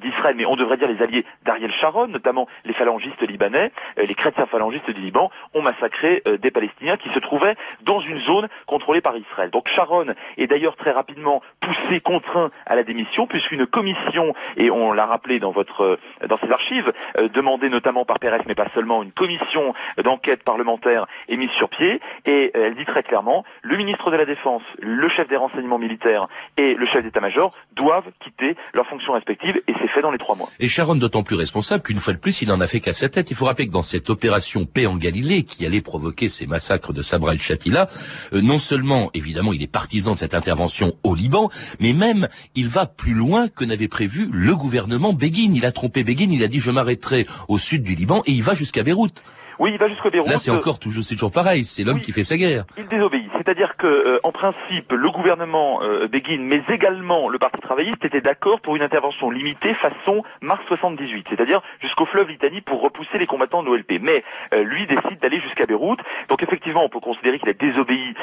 d'Israël, 0.00 0.34
mais 0.36 0.46
on 0.46 0.56
devrait 0.56 0.76
dire 0.76 0.88
les 0.88 1.02
alliés 1.02 1.24
d'Ariel 1.44 1.72
Sharon, 1.72 2.08
notamment 2.08 2.48
les 2.64 2.74
phalangistes 2.74 3.20
libanais, 3.22 3.72
euh, 3.98 4.06
les 4.06 4.14
chrétiens 4.14 4.46
phalangistes 4.46 4.90
du 4.90 5.00
Liban, 5.00 5.30
ont 5.54 5.62
massacré 5.62 6.22
euh, 6.28 6.38
des 6.38 6.50
Palestiniens 6.50 6.96
qui 6.96 7.08
se 7.10 7.18
trouvaient 7.18 7.56
dans 7.82 8.00
une 8.00 8.20
zone 8.22 8.48
contrôlée 8.66 9.00
par 9.00 9.16
Israël. 9.16 9.50
Donc 9.50 9.68
Sharon 9.68 10.06
est 10.36 10.46
d'ailleurs 10.46 10.76
très 10.76 10.90
rapidement 10.90 11.42
poussé, 11.60 12.00
contraint 12.00 12.50
à 12.66 12.76
la 12.76 12.82
démission, 12.82 13.26
puisqu'une 13.26 13.66
commission, 13.66 14.34
et 14.56 14.70
on 14.70 14.92
l'a 14.92 15.06
rappelé 15.06 15.38
dans 15.38 15.52
votre 15.52 15.82
euh, 15.82 15.98
dans 16.26 16.38
ses 16.38 16.50
archives, 16.50 16.92
demandée 17.34 17.68
notamment 17.68 18.04
par 18.04 18.18
Pérez, 18.18 18.40
mais 18.46 18.54
pas 18.54 18.68
seulement, 18.74 19.02
une 19.02 19.12
commission 19.12 19.74
d'enquête 20.02 20.42
parlementaire 20.42 21.06
est 21.28 21.36
mise 21.36 21.50
sur 21.50 21.68
pied, 21.68 22.00
et 22.24 22.50
elle 22.54 22.74
dit 22.74 22.84
très 22.84 23.02
clairement, 23.02 23.44
le 23.62 23.76
ministre 23.76 24.10
de 24.10 24.16
la 24.16 24.24
Défense, 24.24 24.62
le 24.80 25.08
chef 25.08 25.28
des 25.28 25.36
renseignements 25.36 25.78
militaires 25.78 26.28
et 26.56 26.74
le 26.74 26.86
chef 26.86 27.02
d'état-major 27.02 27.52
doivent 27.72 28.10
quitter 28.20 28.56
leurs 28.72 28.86
fonctions 28.86 29.12
respectives, 29.12 29.60
et 29.66 29.74
c'est 29.80 29.88
fait 29.88 30.02
dans 30.02 30.10
les 30.10 30.18
trois 30.18 30.36
mois. 30.36 30.48
Et 30.60 30.68
Sharon 30.68 30.94
d'autant 30.96 31.22
plus 31.22 31.36
responsable 31.36 31.82
qu'une 31.82 31.98
fois 31.98 32.12
de 32.12 32.18
plus, 32.18 32.42
il 32.42 32.50
n'en 32.54 32.60
a 32.60 32.66
fait 32.66 32.80
qu'à 32.80 32.92
sa 32.92 33.08
tête. 33.08 33.30
Il 33.30 33.36
faut 33.36 33.46
rappeler 33.46 33.66
que 33.66 33.72
dans 33.72 33.82
cette 33.82 34.10
opération 34.10 34.64
paix 34.64 34.86
en 34.86 34.96
Galilée, 34.96 35.42
qui 35.42 35.66
allait 35.66 35.80
provoquer 35.80 36.28
ces 36.28 36.46
massacres 36.46 36.92
de 36.92 37.02
Sabra 37.02 37.34
et 37.34 37.38
Shatila, 37.38 37.88
euh, 38.32 38.40
non 38.40 38.58
seulement, 38.58 39.10
évidemment, 39.14 39.52
il 39.52 39.62
est 39.62 39.66
partisan 39.68 40.14
de 40.14 40.18
cette 40.18 40.34
intervention 40.34 40.94
au 41.02 41.14
Liban, 41.14 41.50
mais 41.80 41.92
même, 41.92 42.28
il 42.54 42.68
va 42.68 42.86
plus 42.86 43.14
loin 43.14 43.48
que 43.48 43.64
n'avait 43.64 43.88
prévu 43.88 44.28
le 44.32 44.54
gouvernement 44.56 45.12
Begin. 45.12 45.52
Il 45.54 45.66
a 45.66 45.72
trompé 45.72 46.04
Begin, 46.04 46.30
il 46.30 46.44
a 46.44 46.48
dit 46.48 46.60
je 46.60 46.70
m'arrêterai 46.70 47.26
au 47.48 47.58
sud 47.58 47.82
du 47.82 47.94
Liban, 47.94 48.22
et 48.26 48.32
il 48.32 48.42
va 48.42 48.54
jusqu'à 48.54 48.82
Beyrouth. 48.82 49.22
Oui, 49.58 49.70
il 49.72 49.78
va 49.78 49.88
jusqu'au 49.88 50.10
Beyrouth. 50.10 50.30
Là, 50.30 50.38
c'est 50.38 50.50
encore 50.50 50.78
toujours, 50.78 51.04
c'est 51.04 51.14
toujours 51.14 51.32
pareil. 51.32 51.64
C'est 51.64 51.84
l'homme 51.84 52.00
qui 52.00 52.12
fait 52.12 52.24
sa 52.24 52.36
guerre. 52.36 52.64
Il 52.76 52.86
désobéit. 52.86 53.30
C'est-à-dire 53.36 53.76
que, 53.76 53.86
euh, 53.86 54.20
en 54.22 54.32
principe, 54.32 54.92
le 54.92 55.10
gouvernement 55.10 55.82
euh, 55.82 56.08
Begin, 56.08 56.40
mais 56.40 56.62
également 56.68 57.28
le 57.28 57.38
Parti 57.38 57.60
travailliste, 57.60 58.04
étaient 58.04 58.20
d'accord 58.20 58.60
pour 58.60 58.76
une 58.76 58.82
intervention 58.82 59.30
limitée 59.30 59.74
façon 59.74 60.22
mars 60.40 60.62
78, 60.68 61.26
c'est-à-dire 61.28 61.60
jusqu'au 61.80 62.06
fleuve 62.06 62.28
Litanie 62.28 62.60
pour 62.60 62.80
repousser 62.82 63.18
les 63.18 63.26
combattants 63.26 63.62
de 63.62 63.68
l'OLP. 63.68 64.00
Mais 64.00 64.24
euh, 64.54 64.62
lui 64.62 64.86
décide 64.86 65.20
d'aller 65.20 65.40
jusqu'à 65.40 65.66
Beyrouth. 65.66 66.00
Donc 66.28 66.42
effectivement, 66.42 66.84
on 66.84 66.88
peut 66.88 67.00
considérer 67.00 67.38
qu'il 67.38 67.48
a 67.48 67.52
désobéi. 67.52 68.14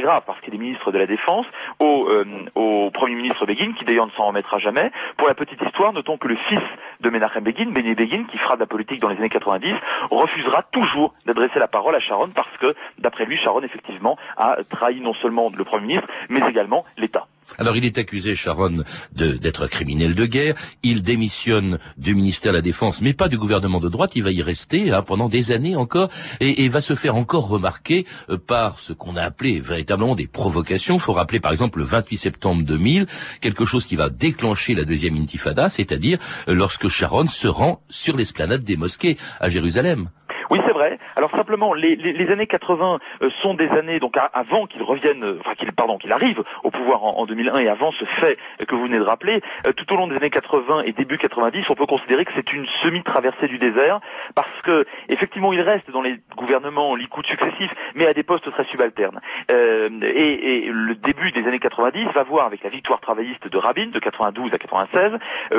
Très 0.00 0.06
grave 0.06 0.22
parce 0.26 0.40
qu'il 0.40 0.54
est 0.54 0.58
ministre 0.58 0.92
de 0.92 0.98
la 0.98 1.06
Défense 1.06 1.46
au, 1.78 2.08
au 2.54 2.90
premier 2.90 3.14
ministre 3.14 3.46
Begin, 3.46 3.72
qui 3.74 3.84
d'ailleurs 3.84 4.06
ne 4.06 4.12
s'en 4.12 4.26
remettra 4.26 4.58
jamais. 4.58 4.90
Pour 5.16 5.28
la 5.28 5.34
petite 5.34 5.60
histoire, 5.60 5.92
notons 5.92 6.16
que 6.16 6.28
le 6.28 6.36
fils 6.36 6.60
de 7.00 7.10
Menachem 7.10 7.44
Begin, 7.44 7.70
Benny 7.70 7.94
Begin, 7.94 8.24
qui 8.30 8.38
fera 8.38 8.54
de 8.54 8.60
la 8.60 8.66
politique 8.66 9.00
dans 9.00 9.08
les 9.08 9.16
années 9.16 9.28
90, 9.28 9.74
refusera 10.10 10.62
toujours 10.64 11.12
d'adresser 11.26 11.58
la 11.58 11.68
parole 11.68 11.94
à 11.94 12.00
Sharon 12.00 12.30
parce 12.34 12.56
que, 12.58 12.74
d'après 12.98 13.24
lui, 13.24 13.36
Sharon, 13.36 13.62
effectivement, 13.62 14.16
a 14.36 14.56
trahi 14.68 15.00
non 15.00 15.14
seulement 15.14 15.50
le 15.54 15.64
Premier 15.64 15.86
ministre, 15.86 16.08
mais 16.28 16.40
également 16.48 16.84
l'État. 16.96 17.26
Alors 17.58 17.76
il 17.76 17.84
est 17.84 17.98
accusé, 17.98 18.34
Sharon, 18.34 18.84
d'être 19.12 19.66
criminel 19.66 20.14
de 20.14 20.26
guerre. 20.26 20.54
Il 20.82 21.02
démissionne 21.02 21.78
du 21.96 22.14
ministère 22.14 22.52
de 22.52 22.58
la 22.58 22.62
Défense, 22.62 23.00
mais 23.00 23.12
pas 23.12 23.28
du 23.28 23.38
gouvernement 23.38 23.80
de 23.80 23.88
droite. 23.88 24.12
Il 24.14 24.22
va 24.22 24.32
y 24.32 24.42
rester 24.42 24.92
hein, 24.92 25.02
pendant 25.02 25.28
des 25.28 25.52
années 25.52 25.76
encore 25.76 26.08
et, 26.40 26.64
et, 26.64 26.68
va 26.68 26.80
se 26.80 26.94
faire 26.94 27.16
encore 27.16 27.48
remarquer 27.48 28.06
euh, 28.28 28.38
par 28.38 28.78
ce 28.78 28.92
qu'on 28.92 29.16
a 29.16 29.22
appelé 29.22 29.60
véritablement 29.60 30.14
des 30.14 30.26
provocations. 30.26 30.96
Il 30.96 31.00
faut 31.00 31.12
rappeler 31.12 31.40
par 31.40 31.52
exemple 31.52 31.78
le 31.78 31.84
28 31.84 32.16
septembre 32.16 32.62
2000, 32.64 33.06
quelque 33.40 33.64
chose 33.64 33.86
qui 33.86 33.96
va 33.96 34.10
déclencher 34.10 34.74
la 34.74 34.84
deuxième 34.84 35.16
intifada, 35.16 35.68
c'est-à-dire 35.68 36.18
euh, 36.48 36.54
lorsque 36.54 36.88
Sharon 36.88 37.26
se 37.26 37.48
rend 37.48 37.82
sur 37.88 38.16
l'esplanade 38.16 38.64
des 38.64 38.76
mosquées 38.76 39.16
à 39.40 39.48
Jérusalem. 39.48 40.10
Oui, 40.50 40.60
c'est 40.66 40.72
vrai. 40.72 40.98
Alors 41.14 41.30
simplement, 41.30 41.72
les, 41.74 41.94
les, 41.94 42.12
les 42.12 42.28
années 42.32 42.48
80 42.48 42.98
euh, 43.22 43.30
sont 43.40 43.54
des 43.54 43.68
années 43.68 44.00
donc 44.00 44.16
avant 44.32 44.66
qu'il 44.66 44.82
revienne, 44.82 45.22
euh, 45.22 45.38
enfin 45.40 45.54
qu'il 45.54 45.70
pardon, 45.70 45.96
qu'il 45.96 46.10
arrive 46.10 46.42
au 46.64 46.72
pouvoir 46.72 47.04
en, 47.04 47.18
en, 47.18 47.26
2001 47.26 47.58
et 47.58 47.68
avant 47.68 47.92
ce 47.92 48.04
fait 48.04 48.36
que 48.66 48.74
vous 48.74 48.82
venez 48.82 48.98
de 48.98 49.04
rappeler. 49.04 49.40
Euh, 49.68 49.72
tout 49.72 49.90
au 49.92 49.96
long 49.96 50.08
des 50.08 50.16
années 50.16 50.30
80 50.30 50.82
et 50.86 50.92
début 50.92 51.18
90, 51.18 51.70
on 51.70 51.76
peut 51.76 51.86
considérer 51.86 52.24
que 52.24 52.32
c'est 52.34 52.52
une 52.52 52.66
semi-traversée 52.82 53.46
du 53.46 53.58
désert 53.58 54.00
parce 54.34 54.50
que 54.62 54.84
effectivement, 55.08 55.52
il 55.52 55.60
reste 55.60 55.88
dans 55.92 56.02
les 56.02 56.16
gouvernements 56.36 56.96
Likoud 56.96 57.26
successifs, 57.26 57.72
mais 57.94 58.08
à 58.08 58.12
des 58.12 58.24
postes 58.24 58.50
très 58.50 58.64
subalternes. 58.64 59.20
Et, 59.50 60.66
et, 60.66 60.70
le 60.72 60.94
début 60.96 61.30
des 61.30 61.46
années 61.46 61.60
90 61.60 62.06
va 62.12 62.24
voir 62.24 62.46
avec 62.46 62.64
la 62.64 62.70
victoire 62.70 63.00
travailliste 63.00 63.46
de 63.46 63.56
Rabin 63.56 63.86
de 63.92 63.98
92 64.00 64.52
à 64.52 64.58
96, 64.58 65.12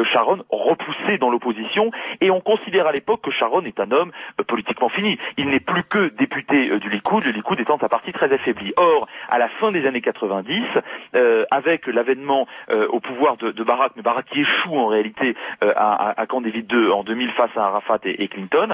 Sharon 0.03 0.43
repoussé 0.49 1.17
dans 1.17 1.29
l'opposition 1.29 1.91
et 2.19 2.29
on 2.29 2.41
considère 2.41 2.87
à 2.87 2.91
l'époque 2.91 3.21
que 3.21 3.31
Sharon 3.31 3.63
est 3.63 3.79
un 3.79 3.91
homme 3.91 4.11
politique 4.47 4.80
Il 5.37 5.49
n'est 5.49 5.59
plus 5.59 5.83
que 5.83 6.09
député 6.09 6.69
euh, 6.69 6.79
du 6.79 6.89
Likoud, 6.89 7.23
le 7.23 7.31
Likoud 7.31 7.59
étant 7.59 7.77
un 7.81 7.87
parti 7.87 8.11
très 8.11 8.31
affaibli. 8.31 8.73
Or, 8.77 9.07
à 9.29 9.37
la 9.37 9.49
fin 9.49 9.71
des 9.71 9.85
années 9.85 10.01
90, 10.01 10.63
euh, 11.15 11.45
avec 11.51 11.87
l'avènement 11.87 12.47
euh, 12.69 12.87
au 12.87 12.99
pouvoir 12.99 13.37
de, 13.37 13.51
de, 13.51 13.63
Barack, 13.63 13.93
mais 13.95 14.01
Barack 14.01 14.25
qui 14.25 14.41
échoue 14.41 14.77
en 14.77 14.87
réalité 14.87 15.35
à, 15.61 16.19
à, 16.19 16.25
Camp 16.25 16.41
David 16.41 16.71
II 16.71 16.91
en 16.91 17.03
2000 17.03 17.31
face 17.31 17.51
à 17.55 17.65
Arafat 17.65 17.99
et, 18.05 18.27
Clinton, 18.27 18.73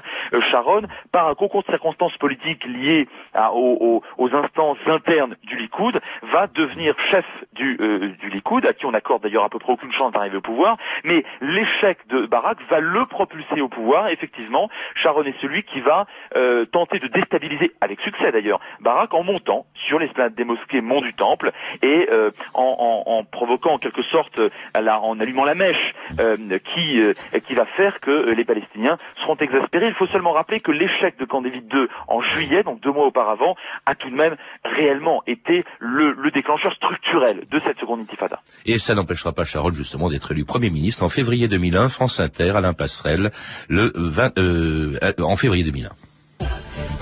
Sharon, 0.51 0.83
par 1.11 1.27
un 1.27 1.35
concours 1.35 1.63
de 1.63 1.67
circonstances 1.67 2.15
politiques 2.17 2.65
liées 2.65 3.07
aux, 3.53 4.01
aux, 4.17 4.35
instances 4.35 4.77
internes 4.85 5.35
du 5.43 5.55
Likoud, 5.57 5.99
va 6.23 6.47
devenir 6.47 6.95
chef 7.09 7.25
du, 7.53 7.77
du 8.19 8.29
Likoud, 8.29 8.65
à 8.65 8.73
qui 8.73 8.85
on 8.85 8.93
accorde 8.93 9.23
d'ailleurs 9.23 9.43
à 9.43 9.49
peu 9.49 9.59
près 9.59 9.73
aucune 9.73 9.91
chance 9.91 10.11
d'arriver 10.11 10.37
au 10.37 10.41
pouvoir, 10.41 10.77
mais 11.03 11.23
l'échec 11.41 11.99
de 12.07 12.25
Barack 12.25 12.57
va 12.69 12.79
le 12.79 13.05
propulser 13.05 13.61
au 13.61 13.67
pouvoir. 13.67 14.09
Effectivement, 14.09 14.69
Sharon 14.95 15.23
est 15.23 15.39
celui 15.41 15.63
qui 15.63 15.81
va 15.81 15.96
euh, 16.35 16.65
tenter 16.65 16.99
de 16.99 17.07
déstabiliser, 17.07 17.71
avec 17.81 17.99
succès 18.01 18.31
d'ailleurs, 18.31 18.59
Barak 18.81 19.13
en 19.13 19.23
montant 19.23 19.65
sur 19.87 19.99
l'esplanade 19.99 20.35
des 20.35 20.43
mosquées 20.43 20.81
Mont 20.81 21.01
du 21.01 21.13
Temple 21.13 21.51
et 21.81 22.07
euh, 22.11 22.31
en, 22.53 23.23
provoquant 23.31 23.73
en 23.73 23.77
quelque 23.77 24.03
sorte, 24.03 24.39
euh, 24.39 24.49
en 24.75 25.19
allumant 25.19 25.45
la 25.45 25.55
mèche 25.55 25.93
qui, 26.73 26.99
qui 27.45 27.53
va 27.53 27.65
faire 27.65 27.99
que 27.99 28.31
les 28.31 28.45
Palestiniens 28.45 28.97
seront 29.21 29.35
exaspérés. 29.35 29.87
Il 29.87 29.93
faut 29.93 30.07
seulement 30.07 30.31
rappeler 30.31 30.59
que 30.59 30.71
l'échec 30.71 31.17
de 31.19 31.25
Camp 31.25 31.41
David 31.41 31.71
II 31.73 31.87
en 32.07 32.21
juillet, 32.21 32.63
donc 32.63 32.79
deux 32.81 32.91
mois 32.91 33.05
auparavant, 33.05 33.55
a 33.85 33.95
tout 33.95 34.09
de 34.09 34.15
même 34.15 34.35
réellement 34.63 35.23
été 35.27 35.63
le, 35.79 36.15
déclencheur 36.31 36.73
structurel 36.73 37.45
de 37.49 37.59
cette 37.65 37.79
seconde 37.79 38.01
intifada. 38.01 38.39
Et 38.65 38.77
ça 38.77 38.95
n'empêchera 38.95 39.33
pas 39.33 39.43
Sharon 39.43 39.71
justement 39.71 40.09
d'être 40.09 40.31
élu 40.31 40.45
Premier 40.45 40.69
ministre 40.69 41.03
en 41.03 41.09
février 41.09 41.47
2001, 41.47 41.89
France 41.89 42.19
Inter, 42.19 42.51
Alain 42.55 42.73
Passerelle, 42.73 43.31
le 43.69 43.91
20, 43.95 44.39
en 45.21 45.35
février 45.35 45.63
2001. 45.63 45.86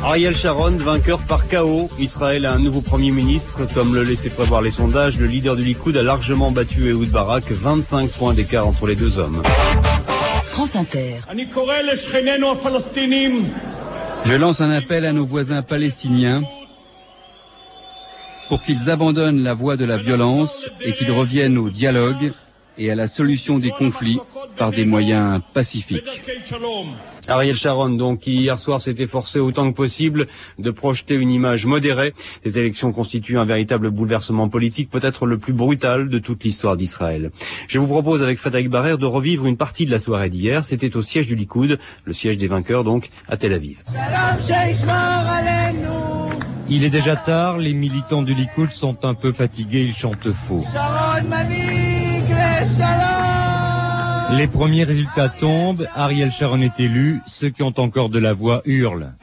Ariel 0.03 0.35
Sharon, 0.35 0.77
vainqueur 0.77 1.21
par 1.23 1.47
chaos. 1.47 1.89
Israël 1.99 2.45
a 2.45 2.53
un 2.53 2.59
nouveau 2.59 2.81
Premier 2.81 3.11
ministre. 3.11 3.61
Comme 3.73 3.95
le 3.95 4.03
laissaient 4.03 4.29
prévoir 4.29 4.61
les 4.61 4.71
sondages, 4.71 5.19
le 5.19 5.27
leader 5.27 5.55
du 5.55 5.63
Likoud 5.63 5.97
a 5.97 6.03
largement 6.03 6.51
battu 6.51 6.89
Ehud 6.89 7.09
Barak. 7.09 7.51
25 7.51 8.09
points 8.11 8.33
d'écart 8.33 8.67
entre 8.67 8.87
les 8.87 8.95
deux 8.95 9.17
hommes. 9.17 9.41
France 10.43 10.75
Inter. 10.75 11.15
Je 14.25 14.33
lance 14.35 14.61
un 14.61 14.71
appel 14.71 15.05
à 15.05 15.11
nos 15.11 15.25
voisins 15.25 15.61
palestiniens 15.61 16.43
pour 18.47 18.61
qu'ils 18.61 18.89
abandonnent 18.89 19.43
la 19.43 19.53
voie 19.53 19.75
de 19.75 19.85
la 19.85 19.97
violence 19.97 20.69
et 20.81 20.93
qu'ils 20.93 21.11
reviennent 21.11 21.57
au 21.57 21.69
dialogue 21.69 22.31
et 22.77 22.91
à 22.91 22.95
la 22.95 23.07
solution 23.07 23.59
des 23.59 23.69
conflits 23.69 24.19
par 24.57 24.71
des 24.71 24.85
moyens 24.85 25.41
pacifiques. 25.53 26.23
Ariel 27.27 27.55
Sharon, 27.55 27.89
donc, 27.89 28.19
qui 28.19 28.35
hier 28.35 28.59
soir 28.59 28.81
s'est 28.81 28.95
efforcé 28.99 29.39
autant 29.39 29.71
que 29.71 29.75
possible 29.75 30.27
de 30.59 30.71
projeter 30.71 31.15
une 31.15 31.31
image 31.31 31.65
modérée. 31.65 32.13
Ces 32.43 32.57
élections 32.59 32.91
constituent 32.91 33.39
un 33.39 33.45
véritable 33.45 33.89
bouleversement 33.89 34.47
politique, 34.49 34.89
peut-être 34.89 35.25
le 35.25 35.37
plus 35.37 35.53
brutal 35.53 36.09
de 36.09 36.19
toute 36.19 36.43
l'histoire 36.43 36.77
d'Israël. 36.77 37.31
Je 37.67 37.79
vous 37.79 37.87
propose 37.87 38.21
avec 38.21 38.37
Frédéric 38.37 38.69
Barrère 38.69 38.97
de 38.97 39.05
revivre 39.05 39.47
une 39.47 39.57
partie 39.57 39.85
de 39.85 39.91
la 39.91 39.99
soirée 39.99 40.29
d'hier. 40.29 40.65
C'était 40.65 40.95
au 40.95 41.01
siège 41.01 41.27
du 41.27 41.35
Likoud, 41.35 41.79
le 42.03 42.13
siège 42.13 42.37
des 42.37 42.47
vainqueurs 42.47 42.83
donc, 42.83 43.09
à 43.27 43.37
Tel 43.37 43.53
Aviv. 43.53 43.77
Il 46.67 46.83
est 46.83 46.89
déjà 46.89 47.15
tard, 47.15 47.59
les 47.59 47.73
militants 47.73 48.23
du 48.23 48.33
Likoud 48.33 48.71
sont 48.71 49.05
un 49.05 49.13
peu 49.13 49.31
fatigués, 49.31 49.83
ils 49.83 49.95
chantent 49.95 50.31
faux. 50.31 50.63
Les 54.37 54.47
premiers 54.47 54.83
résultats 54.83 55.29
tombent, 55.29 55.87
Ariel 55.95 56.31
Sharon 56.31 56.61
est 56.61 56.79
élu, 56.79 57.21
ceux 57.25 57.49
qui 57.49 57.63
ont 57.63 57.73
encore 57.77 58.09
de 58.09 58.19
la 58.19 58.33
voix 58.33 58.61
hurlent. 58.65 59.13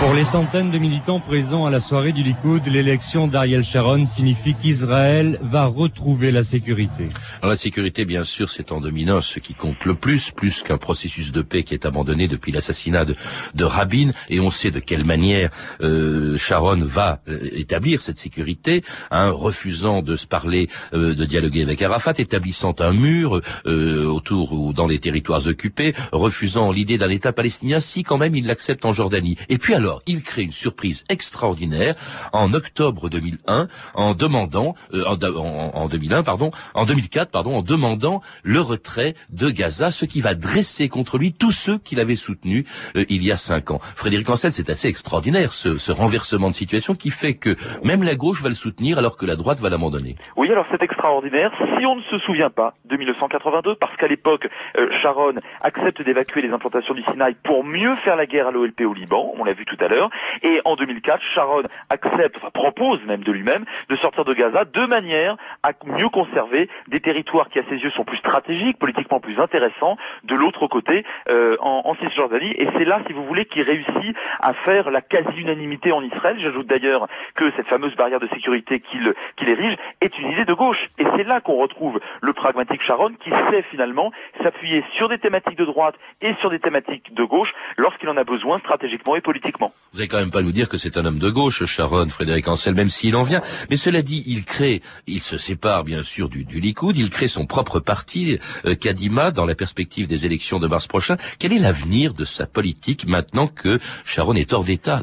Pour 0.00 0.12
les 0.12 0.24
centaines 0.24 0.70
de 0.70 0.76
militants 0.76 1.20
présents 1.20 1.64
à 1.64 1.70
la 1.70 1.80
soirée 1.80 2.12
du 2.12 2.22
Likoud, 2.22 2.66
l'élection 2.66 3.26
d'Ariel 3.28 3.64
Sharon 3.64 4.04
signifie 4.04 4.54
qu'Israël 4.54 5.38
va 5.42 5.64
retrouver 5.64 6.30
la 6.30 6.44
sécurité. 6.44 7.08
Alors 7.38 7.50
la 7.50 7.56
sécurité, 7.56 8.04
bien 8.04 8.22
sûr, 8.22 8.50
c'est 8.50 8.72
en 8.72 8.80
dominant 8.80 9.22
ce 9.22 9.40
qui 9.40 9.54
compte 9.54 9.84
le 9.86 9.94
plus, 9.94 10.30
plus 10.30 10.62
qu'un 10.62 10.76
processus 10.76 11.32
de 11.32 11.40
paix 11.40 11.62
qui 11.62 11.72
est 11.72 11.86
abandonné 11.86 12.28
depuis 12.28 12.52
l'assassinat 12.52 13.06
de, 13.06 13.16
de, 13.54 13.64
Rabin. 13.64 14.10
Et 14.28 14.38
on 14.38 14.50
sait 14.50 14.70
de 14.70 14.80
quelle 14.80 15.04
manière 15.04 15.50
euh, 15.80 16.36
Sharon 16.36 16.82
va 16.84 17.20
euh, 17.26 17.48
établir 17.52 18.02
cette 18.02 18.18
sécurité, 18.18 18.84
hein, 19.10 19.30
refusant 19.30 20.02
de 20.02 20.14
se 20.14 20.26
parler, 20.26 20.68
euh, 20.92 21.14
de 21.14 21.24
dialoguer 21.24 21.62
avec 21.62 21.80
Arafat, 21.80 22.14
établissant 22.18 22.74
un 22.80 22.92
mur 22.92 23.40
euh, 23.66 24.04
autour 24.04 24.52
ou 24.52 24.74
dans 24.74 24.86
les 24.86 24.98
territoires 24.98 25.46
occupés, 25.46 25.94
refusant 26.12 26.70
l'idée 26.70 26.98
d'un 26.98 27.10
État 27.10 27.32
palestinien 27.32 27.80
si 27.80 28.02
quand 28.02 28.18
même 28.18 28.36
il 28.36 28.46
l'accepte 28.46 28.84
en 28.84 28.92
Jordanie. 28.92 29.36
Et 29.48 29.56
puis 29.56 29.74
alors, 29.74 29.85
alors, 29.86 30.02
il 30.08 30.24
crée 30.24 30.42
une 30.42 30.50
surprise 30.50 31.04
extraordinaire 31.08 31.94
en 32.32 32.52
octobre 32.54 33.08
2001 33.08 33.68
en 33.94 34.14
demandant, 34.14 34.74
euh, 34.94 35.04
en, 35.04 35.86
2001 35.86 36.24
pardon, 36.24 36.50
en 36.74 36.84
2004 36.84 37.30
pardon, 37.30 37.54
en 37.54 37.62
demandant 37.62 38.20
le 38.42 38.60
retrait 38.60 39.14
de 39.30 39.48
Gaza, 39.48 39.92
ce 39.92 40.04
qui 40.04 40.20
va 40.20 40.34
dresser 40.34 40.88
contre 40.88 41.18
lui 41.18 41.32
tous 41.32 41.52
ceux 41.52 41.78
qu'il 41.78 42.00
avait 42.00 42.16
soutenus 42.16 42.64
euh, 42.96 43.04
il 43.08 43.22
y 43.22 43.30
a 43.30 43.36
cinq 43.36 43.70
ans. 43.70 43.78
Frédéric 43.94 44.28
Ancel, 44.28 44.52
c'est 44.52 44.70
assez 44.70 44.88
extraordinaire 44.88 45.52
ce, 45.52 45.76
ce, 45.76 45.92
renversement 45.92 46.48
de 46.48 46.54
situation 46.54 46.96
qui 46.96 47.10
fait 47.10 47.34
que 47.34 47.54
même 47.84 48.02
la 48.02 48.16
gauche 48.16 48.42
va 48.42 48.48
le 48.48 48.56
soutenir 48.56 48.98
alors 48.98 49.16
que 49.16 49.24
la 49.24 49.36
droite 49.36 49.60
va 49.60 49.70
l'abandonner. 49.70 50.16
Oui, 50.36 50.50
alors 50.50 50.66
c'est 50.72 50.82
extraordinaire. 50.82 51.52
Si 51.78 51.86
on 51.86 51.94
ne 51.94 52.02
se 52.02 52.18
souvient 52.26 52.50
pas 52.50 52.74
de 52.86 52.96
1982, 52.96 53.76
parce 53.76 53.96
qu'à 53.98 54.08
l'époque 54.08 54.48
euh, 54.78 54.90
Sharon 55.00 55.34
accepte 55.60 56.02
d'évacuer 56.02 56.42
les 56.42 56.50
implantations 56.50 56.94
du 56.94 57.04
Sinaï 57.04 57.36
pour 57.44 57.62
mieux 57.62 57.94
faire 58.04 58.16
la 58.16 58.26
guerre 58.26 58.48
à 58.48 58.50
l'OLP 58.50 58.80
au 58.80 58.94
Liban, 58.94 59.32
on 59.38 59.44
l'a 59.44 59.52
vu 59.52 59.64
tout 59.64 59.75
tout 59.76 59.84
à 59.84 59.88
l'heure. 59.88 60.10
Et 60.42 60.60
en 60.64 60.76
2004, 60.76 61.22
Sharon 61.34 61.62
accepte, 61.90 62.36
enfin 62.36 62.50
propose 62.50 63.02
même 63.04 63.22
de 63.22 63.32
lui-même, 63.32 63.64
de 63.88 63.96
sortir 63.96 64.24
de 64.24 64.34
Gaza 64.34 64.64
de 64.64 64.86
manière 64.86 65.36
à 65.62 65.70
mieux 65.84 66.08
conserver 66.08 66.68
des 66.88 67.00
territoires 67.00 67.48
qui 67.48 67.58
à 67.58 67.62
ses 67.68 67.76
yeux 67.76 67.90
sont 67.90 68.04
plus 68.04 68.18
stratégiques, 68.18 68.78
politiquement 68.78 69.20
plus 69.20 69.38
intéressants, 69.38 69.96
de 70.24 70.34
l'autre 70.34 70.66
côté, 70.66 71.04
euh, 71.28 71.56
en, 71.60 71.94
Cisjordanie. 71.96 72.52
Et 72.58 72.68
c'est 72.76 72.84
là, 72.84 73.00
si 73.06 73.12
vous 73.12 73.24
voulez, 73.24 73.46
qu'il 73.46 73.62
réussit 73.62 74.16
à 74.40 74.52
faire 74.52 74.90
la 74.90 75.00
quasi-unanimité 75.00 75.92
en 75.92 76.02
Israël. 76.02 76.36
J'ajoute 76.40 76.66
d'ailleurs 76.66 77.08
que 77.34 77.50
cette 77.56 77.68
fameuse 77.68 77.94
barrière 77.96 78.20
de 78.20 78.28
sécurité 78.28 78.80
qu'il 78.80 79.14
qu'il 79.36 79.48
érige 79.48 79.76
est 80.00 80.18
une 80.18 80.30
idée 80.32 80.44
de 80.44 80.52
gauche. 80.52 80.84
Et 80.98 81.04
c'est 81.16 81.24
là 81.24 81.40
qu'on 81.40 81.56
retrouve 81.56 82.00
le 82.20 82.32
pragmatique 82.32 82.82
Sharon 82.82 83.14
qui 83.20 83.30
sait 83.30 83.62
finalement 83.70 84.12
s'appuyer 84.42 84.84
sur 84.96 85.08
des 85.08 85.18
thématiques 85.18 85.56
de 85.56 85.64
droite 85.64 85.94
et 86.20 86.34
sur 86.40 86.50
des 86.50 86.58
thématiques 86.58 87.14
de 87.14 87.24
gauche 87.24 87.52
lorsqu'il 87.78 88.08
en 88.08 88.16
a 88.16 88.24
besoin 88.24 88.58
stratégiquement 88.58 89.16
et 89.16 89.20
politiquement. 89.20 89.65
Vous 89.92 90.00
n'allez 90.00 90.08
quand 90.08 90.18
même 90.18 90.30
pas 90.30 90.42
nous 90.42 90.52
dire 90.52 90.68
que 90.68 90.76
c'est 90.76 90.98
un 90.98 91.06
homme 91.06 91.18
de 91.18 91.30
gauche, 91.30 91.64
Sharon, 91.64 92.08
Frédéric 92.08 92.48
Ancel, 92.48 92.74
même 92.74 92.88
s'il 92.88 93.16
en 93.16 93.22
vient. 93.22 93.40
Mais 93.70 93.76
cela 93.76 94.02
dit, 94.02 94.22
il 94.26 94.44
crée, 94.44 94.82
il 95.06 95.20
se 95.20 95.38
sépare 95.38 95.84
bien 95.84 96.02
sûr 96.02 96.28
du, 96.28 96.44
du 96.44 96.60
Likoud, 96.60 96.94
il 96.98 97.08
crée 97.08 97.28
son 97.28 97.46
propre 97.46 97.80
parti, 97.80 98.38
euh, 98.66 98.74
Kadima, 98.74 99.30
dans 99.30 99.46
la 99.46 99.54
perspective 99.54 100.06
des 100.06 100.26
élections 100.26 100.58
de 100.58 100.66
mars 100.66 100.86
prochain. 100.86 101.16
Quel 101.38 101.54
est 101.54 101.58
l'avenir 101.58 102.12
de 102.12 102.26
sa 102.26 102.46
politique 102.46 103.06
maintenant 103.06 103.46
que 103.46 103.78
Sharon 104.04 104.34
est 104.34 104.52
hors 104.52 104.64
d'état 104.64 105.00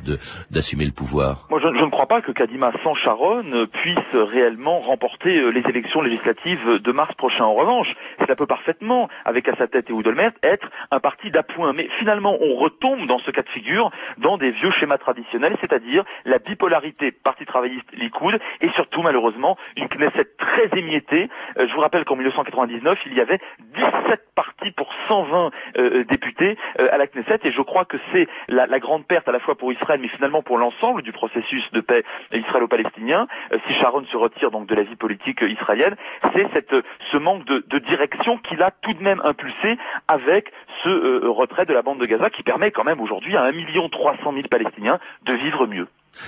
d'assumer 0.51 0.85
le 0.85 0.91
pouvoir? 0.91 1.47
Moi, 1.49 1.59
je, 1.59 1.67
je, 1.75 1.83
ne 1.83 1.89
crois 1.89 2.05
pas 2.05 2.21
que 2.21 2.31
Kadima 2.31 2.71
sans 2.83 2.93
Sharon 2.93 3.65
puisse 3.71 4.13
réellement 4.13 4.79
remporter 4.81 5.37
euh, 5.37 5.49
les 5.49 5.63
élections 5.67 6.01
législatives 6.01 6.79
de 6.79 6.91
mars 6.91 7.15
prochain. 7.15 7.45
En 7.45 7.55
revanche, 7.55 7.87
cela 8.19 8.35
peut 8.35 8.45
parfaitement, 8.45 9.09
avec 9.25 9.47
à 9.47 9.55
sa 9.55 9.67
tête 9.67 9.89
et 9.89 9.93
Oudelmert, 9.93 10.33
être 10.43 10.67
un 10.91 10.99
parti 10.99 11.31
d'appoint. 11.31 11.73
Mais 11.73 11.89
finalement, 11.97 12.37
on 12.39 12.55
retombe 12.57 13.07
dans 13.07 13.19
ce 13.19 13.31
cas 13.31 13.41
de 13.41 13.49
figure 13.49 13.89
dans 14.19 14.37
des 14.37 14.52
vieux 14.53 14.71
schémas 14.71 14.97
traditionnels, 14.97 15.55
c'est-à-dire 15.61 16.03
la 16.25 16.39
bipolarité 16.39 17.11
Parti 17.11 17.45
travailliste 17.45 17.91
Likoud 17.93 18.39
et 18.61 18.69
surtout 18.69 19.01
malheureusement 19.01 19.57
une 19.77 19.87
Knesset 19.87 20.27
très 20.37 20.69
émiettée. 20.77 21.29
Euh, 21.57 21.67
je 21.67 21.73
vous 21.73 21.81
rappelle 21.81 22.05
qu'en 22.05 22.15
1999, 22.15 22.99
il 23.05 23.13
y 23.13 23.21
avait 23.21 23.39
17 23.59 24.21
partis 24.35 24.71
pour 24.71 24.89
120 25.07 25.51
euh, 25.77 26.03
députés 26.05 26.57
euh, 26.79 26.89
à 26.91 26.97
la 26.97 27.07
Knesset 27.07 27.39
et 27.43 27.51
je 27.51 27.61
crois 27.61 27.85
que 27.85 27.97
c'est 28.11 28.27
la, 28.47 28.67
grande 28.79 29.05
perte 29.05 29.27
à 29.27 29.31
la 29.31 29.39
fois 29.39 29.55
pour 29.55 29.71
Israël 29.71 29.99
mais 30.01 30.07
finalement 30.09 30.41
pour 30.41 30.57
l'ensemble 30.57 31.01
du 31.01 31.11
processus 31.11 31.63
de 31.71 31.81
paix 31.81 32.03
israélo-palestinien. 32.31 33.27
Si 33.67 33.73
Sharon 33.73 34.05
se 34.05 34.17
retire 34.17 34.51
donc 34.51 34.67
de 34.67 34.75
la 34.75 34.83
vie 34.83 34.95
politique 34.95 35.41
israélienne, 35.41 35.95
c'est 36.33 36.47
cette 36.53 36.75
ce 37.11 37.17
manque 37.17 37.45
de 37.45 37.79
direction 37.79 38.37
qu'il 38.37 38.61
a 38.61 38.71
tout 38.71 38.93
de 38.93 39.03
même 39.03 39.21
impulsé 39.23 39.77
avec 40.07 40.51
ce 40.83 41.25
retrait 41.27 41.65
de 41.65 41.73
la 41.73 41.81
bande 41.81 41.99
de 41.99 42.05
Gaza 42.05 42.29
qui 42.29 42.43
permet 42.43 42.71
quand 42.71 42.83
même 42.83 42.99
aujourd'hui 42.99 43.35
à 43.35 43.43
1 43.43 43.51
300 43.89 44.33
000 44.33 44.47
Palestiniens 44.49 44.99
de 45.25 45.33
vivre 45.33 45.65
mieux. 45.67 45.87